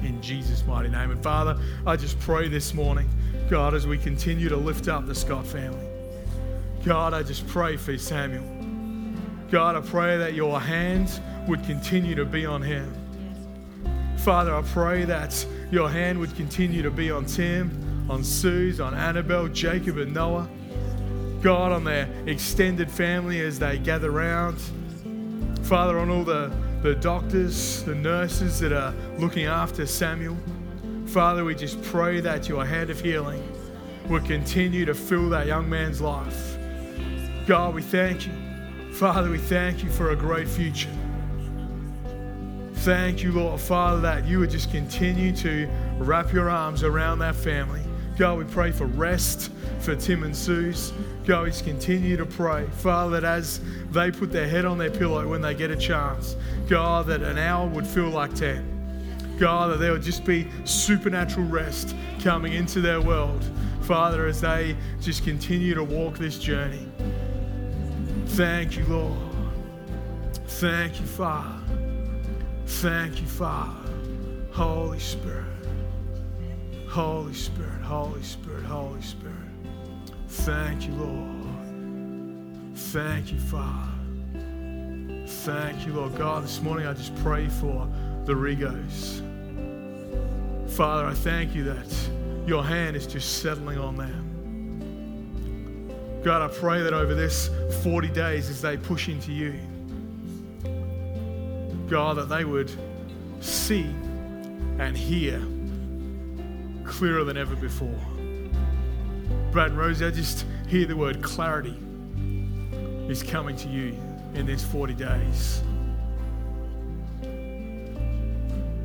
In 0.03 0.21
Jesus' 0.21 0.65
mighty 0.65 0.89
name. 0.89 1.11
And 1.11 1.23
Father, 1.23 1.57
I 1.85 1.95
just 1.95 2.19
pray 2.19 2.49
this 2.49 2.73
morning, 2.73 3.07
God, 3.49 3.73
as 3.73 3.87
we 3.87 3.97
continue 3.97 4.49
to 4.49 4.57
lift 4.57 4.89
up 4.89 5.05
the 5.05 5.15
Scott 5.15 5.47
family. 5.47 5.86
God, 6.87 7.13
I 7.13 7.21
just 7.21 7.45
pray 7.47 7.75
for 7.75 7.97
Samuel. 7.97 8.45
God, 9.51 9.75
I 9.75 9.81
pray 9.81 10.17
that 10.19 10.35
your 10.35 10.57
hands 10.57 11.19
would 11.45 11.61
continue 11.65 12.15
to 12.15 12.23
be 12.23 12.45
on 12.45 12.61
him. 12.61 12.93
Father, 14.19 14.55
I 14.55 14.61
pray 14.61 15.03
that 15.03 15.45
your 15.69 15.89
hand 15.89 16.17
would 16.17 16.33
continue 16.37 16.81
to 16.81 16.89
be 16.89 17.11
on 17.11 17.25
Tim, 17.25 18.07
on 18.09 18.23
Suze, 18.23 18.79
on 18.79 18.93
Annabelle, 18.93 19.49
Jacob, 19.49 19.97
and 19.97 20.13
Noah. 20.13 20.47
God, 21.41 21.73
on 21.73 21.83
their 21.83 22.07
extended 22.25 22.89
family 22.89 23.41
as 23.41 23.59
they 23.59 23.77
gather 23.79 24.11
round. 24.11 24.57
Father, 25.63 25.99
on 25.99 26.09
all 26.09 26.23
the, 26.23 26.49
the 26.83 26.95
doctors, 26.95 27.83
the 27.83 27.95
nurses 27.95 28.61
that 28.61 28.71
are 28.71 28.93
looking 29.17 29.43
after 29.43 29.85
Samuel. 29.85 30.37
Father, 31.07 31.43
we 31.43 31.53
just 31.53 31.83
pray 31.83 32.21
that 32.21 32.47
your 32.47 32.63
hand 32.63 32.89
of 32.89 33.01
healing 33.01 33.45
will 34.07 34.21
continue 34.21 34.85
to 34.85 34.93
fill 34.93 35.29
that 35.31 35.47
young 35.47 35.69
man's 35.69 35.99
life. 35.99 36.56
God, 37.47 37.73
we 37.73 37.81
thank 37.81 38.27
you. 38.27 38.33
Father, 38.91 39.29
we 39.29 39.37
thank 39.37 39.81
you 39.81 39.89
for 39.89 40.11
a 40.11 40.15
great 40.17 40.49
future. 40.49 40.89
Thank 42.73 43.23
you, 43.23 43.31
Lord, 43.31 43.61
Father, 43.61 44.01
that 44.01 44.25
you 44.25 44.39
would 44.39 44.49
just 44.49 44.69
continue 44.69 45.33
to 45.37 45.69
wrap 45.97 46.33
your 46.33 46.49
arms 46.49 46.83
around 46.83 47.19
that 47.19 47.35
family. 47.35 47.79
God, 48.17 48.37
we 48.37 48.43
pray 48.43 48.71
for 48.71 48.85
rest 48.85 49.49
for 49.79 49.95
Tim 49.95 50.23
and 50.23 50.35
Suze. 50.35 50.91
God, 51.25 51.45
we 51.45 51.51
just 51.51 51.63
continue 51.63 52.17
to 52.17 52.25
pray, 52.25 52.67
Father, 52.79 53.21
that 53.21 53.23
as 53.23 53.61
they 53.91 54.11
put 54.11 54.29
their 54.29 54.49
head 54.49 54.65
on 54.65 54.77
their 54.77 54.91
pillow 54.91 55.25
when 55.29 55.41
they 55.41 55.53
get 55.53 55.71
a 55.71 55.77
chance, 55.77 56.35
God, 56.67 57.07
that 57.07 57.21
an 57.21 57.37
hour 57.37 57.65
would 57.69 57.87
feel 57.87 58.09
like 58.09 58.35
10. 58.35 59.37
God, 59.39 59.71
that 59.71 59.79
there 59.79 59.93
would 59.93 60.03
just 60.03 60.25
be 60.25 60.49
supernatural 60.65 61.45
rest 61.45 61.95
coming 62.21 62.53
into 62.53 62.81
their 62.81 62.99
world. 62.99 63.41
Father, 63.83 64.25
as 64.25 64.41
they 64.41 64.75
just 64.99 65.23
continue 65.23 65.73
to 65.75 65.83
walk 65.85 66.17
this 66.17 66.37
journey. 66.37 66.86
Thank 68.37 68.77
you, 68.77 68.85
Lord. 68.85 69.17
Thank 70.45 70.99
you, 70.99 71.07
Father. 71.07 71.59
Thank 72.67 73.19
you, 73.19 73.25
Father. 73.25 73.89
Holy 74.51 74.99
Spirit. 74.99 75.43
Holy 76.87 77.33
Spirit, 77.33 77.81
Holy 77.81 78.21
Spirit, 78.21 78.63
Holy 78.63 79.01
Spirit. 79.01 79.33
Thank 80.27 80.85
you, 80.85 80.93
Lord. 80.93 82.75
Thank 82.75 83.31
you, 83.31 83.39
Father. 83.39 83.91
Thank 85.25 85.87
you, 85.87 85.93
Lord 85.93 86.15
God. 86.15 86.43
This 86.43 86.61
morning 86.61 86.85
I 86.85 86.93
just 86.93 87.15
pray 87.23 87.47
for 87.47 87.89
the 88.25 88.33
Rigos. 88.33 89.23
Father, 90.69 91.07
I 91.07 91.15
thank 91.15 91.55
you 91.55 91.63
that 91.63 92.09
your 92.45 92.63
hand 92.63 92.95
is 92.95 93.07
just 93.07 93.41
settling 93.41 93.79
on 93.79 93.97
them. 93.97 94.36
God, 96.23 96.41
I 96.41 96.53
pray 96.53 96.81
that 96.81 96.93
over 96.93 97.15
this 97.15 97.49
40 97.83 98.09
days 98.09 98.49
as 98.49 98.61
they 98.61 98.75
push 98.75 99.07
into 99.07 99.31
you, 99.31 99.53
God, 101.87 102.17
that 102.17 102.27
they 102.27 102.43
would 102.43 102.71
see 103.39 103.85
and 104.79 104.97
hear 104.97 105.41
clearer 106.83 107.23
than 107.23 107.37
ever 107.37 107.55
before. 107.55 107.99
Brad 109.51 109.69
and 109.69 109.77
Rosie, 109.77 110.05
I 110.05 110.11
just 110.11 110.45
hear 110.67 110.85
the 110.85 110.95
word 110.95 111.21
clarity 111.21 111.77
is 113.07 113.23
coming 113.23 113.55
to 113.57 113.69
you 113.69 113.95
in 114.33 114.45
these 114.45 114.63
40 114.63 114.93
days. 114.93 115.61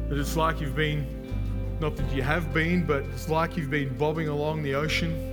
That 0.09 0.19
it's 0.19 0.37
like 0.37 0.61
you've 0.61 0.77
been, 0.77 1.07
not 1.81 1.97
that 1.97 2.13
you 2.15 2.23
have 2.23 2.55
been, 2.55 2.85
but 2.87 3.03
it's 3.15 3.29
like 3.29 3.57
you've 3.57 3.71
been 3.71 3.97
bobbing 3.97 4.29
along 4.29 4.63
the 4.63 4.75
ocean. 4.75 5.32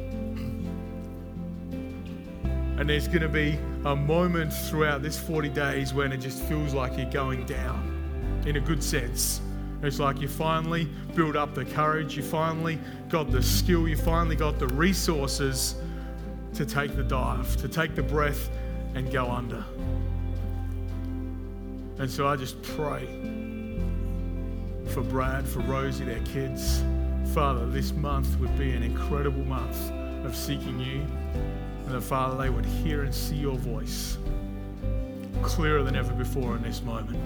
And 2.79 2.89
there's 2.89 3.09
going 3.09 3.21
to 3.21 3.27
be 3.27 3.59
a 3.83 3.93
moment 3.93 4.53
throughout 4.53 5.01
this 5.01 5.19
40 5.19 5.49
days 5.49 5.93
when 5.93 6.13
it 6.13 6.17
just 6.17 6.41
feels 6.43 6.73
like 6.73 6.97
you're 6.97 7.11
going 7.11 7.45
down 7.45 8.41
in 8.45 8.55
a 8.55 8.61
good 8.61 8.81
sense. 8.81 9.41
It's 9.83 9.99
like 9.99 10.21
you 10.21 10.29
finally 10.29 10.85
built 11.13 11.35
up 11.35 11.53
the 11.53 11.65
courage, 11.65 12.15
you 12.15 12.23
finally 12.23 12.79
got 13.09 13.31
the 13.31 13.43
skill, 13.43 13.85
you 13.85 13.97
finally 13.97 14.37
got 14.37 14.59
the 14.59 14.67
resources 14.67 15.75
to 16.53 16.65
take 16.65 16.95
the 16.95 17.03
dive, 17.03 17.57
to 17.57 17.67
take 17.67 17.95
the 17.95 18.03
breath 18.03 18.49
and 18.95 19.11
go 19.11 19.29
under. 19.29 19.63
And 21.97 22.09
so 22.09 22.27
I 22.27 22.37
just 22.37 22.61
pray 22.63 23.05
for 24.87 25.01
Brad, 25.01 25.45
for 25.45 25.59
Rosie, 25.59 26.05
their 26.05 26.21
kids. 26.21 26.81
Father, 27.33 27.65
this 27.65 27.91
month 27.91 28.39
would 28.39 28.57
be 28.57 28.71
an 28.71 28.83
incredible 28.83 29.43
month 29.43 29.91
of 30.25 30.33
seeking 30.33 30.79
you. 30.79 31.05
And 31.89 31.97
that, 31.97 32.01
Father, 32.01 32.37
they 32.37 32.51
would 32.51 32.67
hear 32.67 33.01
and 33.01 33.11
see 33.11 33.37
your 33.37 33.57
voice 33.57 34.19
clearer 35.41 35.81
than 35.81 35.95
ever 35.95 36.13
before 36.13 36.55
in 36.55 36.61
this 36.61 36.83
moment. 36.83 37.17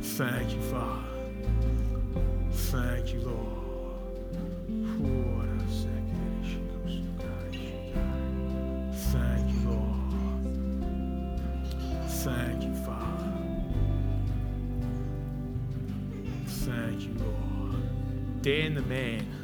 Thank 0.00 0.54
you, 0.54 0.62
Father. 0.62 1.02
Thank 2.50 3.12
you, 3.12 3.20
Lord. 3.20 3.52
Thank 9.12 9.52
you, 9.52 9.68
Lord. 9.68 11.40
Thank 12.08 12.62
you, 12.62 12.74
Father. 12.86 13.32
Thank 16.46 17.02
you, 17.02 17.14
Lord. 17.18 18.40
Dan 18.40 18.74
the 18.76 18.80
man 18.80 19.41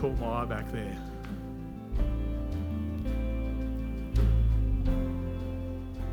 caught 0.00 0.18
my 0.18 0.26
eye 0.26 0.44
back 0.46 0.72
there. 0.72 0.96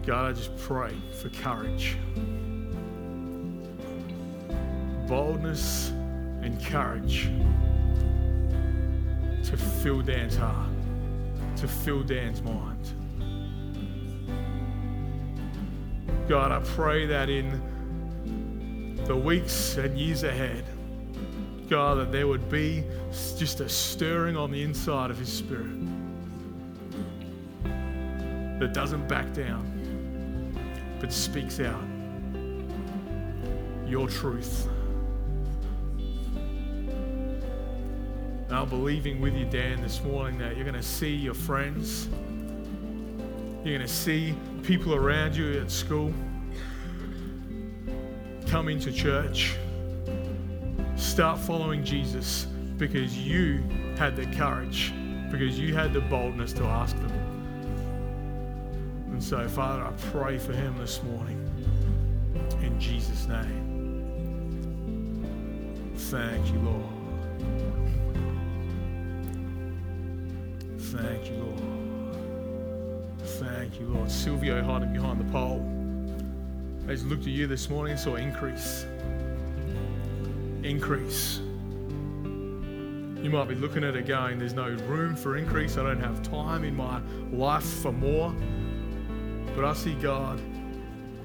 God, 0.05 0.29
I 0.29 0.33
just 0.33 0.57
pray 0.57 0.93
for 1.21 1.29
courage 1.29 1.95
boldness 5.07 5.91
and 6.41 6.61
courage 6.65 7.29
to 9.45 9.55
fill 9.55 10.01
Dan's 10.01 10.35
heart, 10.35 10.67
to 11.55 11.65
fill 11.65 12.03
Dan's 12.03 12.41
mind. 12.41 12.89
God, 16.27 16.51
I 16.51 16.59
pray 16.59 17.05
that 17.05 17.29
in 17.29 17.61
the 19.05 19.15
weeks 19.15 19.77
and 19.77 19.97
years 19.97 20.23
ahead, 20.23 20.65
God, 21.69 21.97
that 21.99 22.11
there 22.11 22.27
would 22.27 22.49
be 22.49 22.83
just 23.37 23.59
a 23.59 23.67
stirring 23.67 24.37
on 24.37 24.51
the 24.51 24.63
inside 24.63 25.11
of 25.11 25.17
his 25.17 25.31
spirit 25.31 25.77
that 28.59 28.73
doesn't 28.73 29.07
back 29.07 29.33
down, 29.33 30.55
but 30.99 31.11
speaks 31.11 31.59
out 31.59 31.83
your 33.85 34.07
truth. 34.07 34.67
And 38.47 38.55
I'm 38.55 38.69
believing 38.69 39.19
with 39.19 39.35
you, 39.35 39.45
Dan, 39.45 39.81
this 39.81 40.01
morning 40.03 40.39
that 40.39 40.55
you're 40.55 40.65
going 40.65 40.73
to 40.73 40.81
see 40.81 41.13
your 41.13 41.33
friends. 41.33 42.07
You're 43.63 43.77
going 43.77 43.81
to 43.81 43.87
see 43.87 44.33
people 44.63 44.95
around 44.95 45.35
you 45.35 45.59
at 45.59 45.69
school 45.69 46.13
come 48.47 48.69
into 48.69 48.91
church. 48.93 49.57
Start 51.17 51.39
following 51.39 51.83
Jesus 51.83 52.45
because 52.77 53.17
you 53.17 53.63
had 53.97 54.15
the 54.15 54.27
courage, 54.35 54.93
because 55.31 55.57
you 55.57 55.73
had 55.73 55.91
the 55.91 56.01
boldness 56.01 56.53
to 56.53 56.63
ask 56.63 56.95
them. 56.95 57.11
And 59.09 59.23
so, 59.23 59.47
Father, 59.47 59.83
I 59.83 59.91
pray 60.11 60.37
for 60.37 60.53
him 60.53 60.77
this 60.77 61.01
morning. 61.01 61.43
In 62.61 62.79
Jesus' 62.79 63.27
name. 63.27 65.23
Thank 65.95 66.53
you, 66.53 66.59
Lord. 66.59 66.85
Thank 70.77 71.31
you, 71.31 71.37
Lord. 71.37 71.61
Thank 73.21 73.79
you, 73.79 73.87
Lord. 73.87 74.11
Silvio 74.11 74.61
hiding 74.63 74.93
behind 74.93 75.19
the 75.19 75.31
pole. 75.31 75.65
Just 76.85 77.05
looked 77.05 77.23
at 77.23 77.29
you 77.29 77.47
this 77.47 77.71
morning 77.71 77.93
and 77.93 77.99
saw 77.99 78.17
increase. 78.17 78.85
Increase. 80.63 81.39
You 83.21 83.31
might 83.31 83.47
be 83.47 83.55
looking 83.55 83.83
at 83.83 83.95
it 83.95 84.05
going, 84.05 84.39
there's 84.39 84.53
no 84.53 84.69
room 84.87 85.15
for 85.15 85.37
increase. 85.37 85.77
I 85.77 85.83
don't 85.83 85.99
have 85.99 86.21
time 86.23 86.63
in 86.63 86.75
my 86.75 87.01
life 87.31 87.63
for 87.81 87.91
more. 87.91 88.33
But 89.55 89.65
I 89.65 89.73
see 89.73 89.95
God 89.95 90.39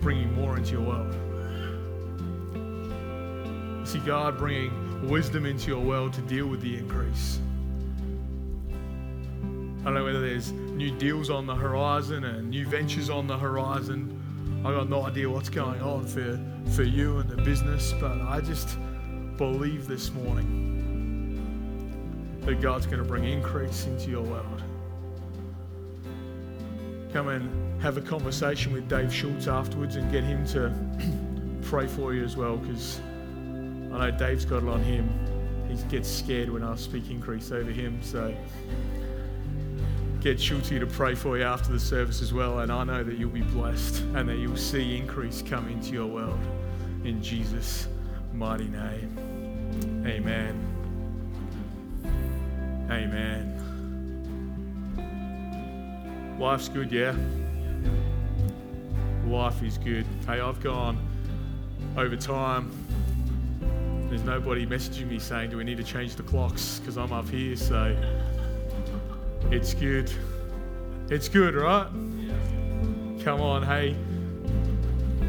bringing 0.00 0.32
more 0.34 0.56
into 0.56 0.72
your 0.72 0.80
world. 0.80 1.14
I 3.82 3.84
see 3.84 3.98
God 4.00 4.38
bringing 4.38 5.08
wisdom 5.08 5.44
into 5.46 5.68
your 5.68 5.80
world 5.80 6.12
to 6.14 6.22
deal 6.22 6.46
with 6.46 6.60
the 6.60 6.76
increase. 6.76 7.40
I 9.82 9.86
don't 9.86 9.94
know 9.94 10.04
whether 10.04 10.20
there's 10.20 10.52
new 10.52 10.96
deals 10.96 11.28
on 11.28 11.46
the 11.46 11.54
horizon 11.54 12.24
and 12.24 12.50
new 12.50 12.66
ventures 12.66 13.10
on 13.10 13.26
the 13.26 13.36
horizon. 13.36 14.18
I've 14.64 14.74
got 14.74 14.88
no 14.88 15.04
idea 15.04 15.28
what's 15.28 15.48
going 15.48 15.82
on 15.82 16.06
for, 16.06 16.40
for 16.70 16.84
you 16.84 17.18
and 17.18 17.28
the 17.28 17.36
business, 17.42 17.92
but 18.00 18.20
I 18.22 18.40
just 18.40 18.78
believe 19.50 19.88
this 19.88 20.12
morning 20.12 21.40
that 22.42 22.60
God's 22.60 22.86
going 22.86 23.02
to 23.02 23.04
bring 23.04 23.24
increase 23.24 23.86
into 23.86 24.08
your 24.08 24.22
world. 24.22 24.62
Come 27.12 27.26
and 27.26 27.82
have 27.82 27.96
a 27.96 28.02
conversation 28.02 28.72
with 28.72 28.88
Dave 28.88 29.12
Schultz 29.12 29.48
afterwards 29.48 29.96
and 29.96 30.12
get 30.12 30.22
him 30.22 30.46
to 30.46 30.72
pray 31.62 31.88
for 31.88 32.14
you 32.14 32.22
as 32.22 32.36
well, 32.36 32.56
because 32.56 33.00
I 33.92 33.98
know 33.98 34.16
Dave's 34.16 34.44
got 34.44 34.62
it 34.62 34.68
on 34.68 34.80
him. 34.80 35.10
He 35.68 35.74
gets 35.90 36.08
scared 36.08 36.48
when 36.48 36.62
I 36.62 36.76
speak 36.76 37.10
increase 37.10 37.50
over 37.50 37.72
him, 37.72 38.00
so 38.00 38.32
get 40.20 40.40
Schulte 40.40 40.68
to 40.68 40.86
pray 40.86 41.16
for 41.16 41.36
you 41.36 41.42
after 41.42 41.72
the 41.72 41.80
service 41.80 42.22
as 42.22 42.32
well. 42.32 42.60
And 42.60 42.70
I 42.70 42.84
know 42.84 43.02
that 43.02 43.18
you'll 43.18 43.30
be 43.30 43.42
blessed 43.42 44.02
and 44.14 44.28
that 44.28 44.36
you'll 44.36 44.56
see 44.56 44.96
increase 44.96 45.42
come 45.42 45.66
into 45.66 45.94
your 45.94 46.06
world 46.06 46.38
in 47.02 47.20
Jesus' 47.20 47.88
mighty 48.32 48.68
name. 48.68 49.31
Amen. 50.06 50.58
Amen. 52.90 53.48
Life's 56.38 56.68
good, 56.68 56.90
yeah? 56.90 57.14
Life 59.26 59.62
is 59.62 59.78
good. 59.78 60.06
Hey, 60.26 60.40
I've 60.40 60.60
gone 60.60 60.98
over 61.96 62.16
time. 62.16 62.70
There's 64.08 64.24
nobody 64.24 64.66
messaging 64.66 65.08
me 65.08 65.18
saying, 65.18 65.50
Do 65.50 65.56
we 65.56 65.64
need 65.64 65.78
to 65.78 65.84
change 65.84 66.16
the 66.16 66.22
clocks? 66.22 66.80
Because 66.80 66.98
I'm 66.98 67.12
up 67.12 67.28
here, 67.28 67.56
so 67.56 67.96
it's 69.50 69.72
good. 69.72 70.12
It's 71.08 71.28
good, 71.28 71.54
right? 71.54 71.86
Come 73.24 73.40
on, 73.40 73.62
hey. 73.62 73.96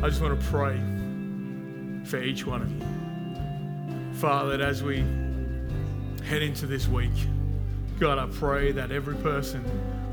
I 0.02 0.10
just 0.10 0.22
want 0.22 0.38
to 0.38 0.48
pray 0.48 0.76
for 2.06 2.22
each 2.22 2.46
one 2.46 2.62
of 2.62 2.72
you. 2.72 2.93
Father, 4.24 4.64
as 4.64 4.82
we 4.82 5.00
head 6.24 6.42
into 6.42 6.66
this 6.66 6.88
week, 6.88 7.12
God, 8.00 8.18
I 8.18 8.26
pray 8.28 8.72
that 8.72 8.90
every 8.90 9.18
person 9.18 9.62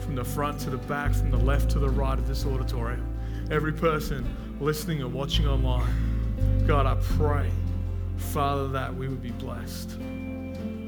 from 0.01 0.17
the 0.17 0.25
front 0.25 0.59
to 0.63 0.71
the 0.71 0.79
back, 0.79 1.15
from 1.15 1.31
the 1.31 1.37
left 1.37 1.71
to 1.71 1.79
the 1.79 1.89
right 1.89 2.19
of 2.19 2.27
this 2.27 2.45
auditorium, 2.45 3.07
every 3.53 3.73
person 3.73 4.27
listening 4.59 5.01
and 5.01 5.15
watching 5.15 5.47
online, 5.47 6.65
God, 6.67 6.87
I 6.87 6.97
pray, 7.17 7.53
Father, 8.17 8.67
that 8.67 8.93
we 8.93 9.07
would 9.07 9.23
be 9.23 9.31
blessed 9.31 9.91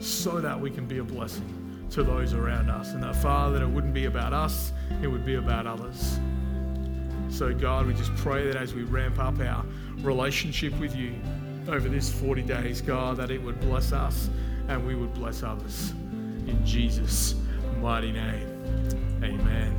so 0.00 0.40
that 0.40 0.60
we 0.60 0.68
can 0.68 0.86
be 0.86 0.98
a 0.98 1.04
blessing 1.04 1.86
to 1.90 2.02
those 2.02 2.34
around 2.34 2.70
us. 2.70 2.88
And 2.88 3.04
that, 3.04 3.14
Father, 3.14 3.60
that 3.60 3.64
it 3.64 3.70
wouldn't 3.70 3.94
be 3.94 4.06
about 4.06 4.32
us, 4.32 4.72
it 5.00 5.06
would 5.06 5.24
be 5.24 5.36
about 5.36 5.68
others. 5.68 6.18
So, 7.28 7.54
God, 7.54 7.86
we 7.86 7.94
just 7.94 8.16
pray 8.16 8.48
that 8.48 8.56
as 8.56 8.74
we 8.74 8.82
ramp 8.82 9.20
up 9.20 9.38
our 9.38 9.64
relationship 10.00 10.76
with 10.80 10.96
you 10.96 11.14
over 11.68 11.88
this 11.88 12.12
40 12.12 12.42
days, 12.42 12.80
God, 12.80 13.16
that 13.18 13.30
it 13.30 13.42
would 13.42 13.60
bless 13.60 13.92
us 13.92 14.28
and 14.68 14.86
we 14.86 14.94
would 14.94 15.14
bless 15.14 15.42
others. 15.42 15.90
In 16.46 16.58
Jesus' 16.64 17.34
mighty 17.80 18.12
name, 18.12 19.22
amen. 19.22 19.78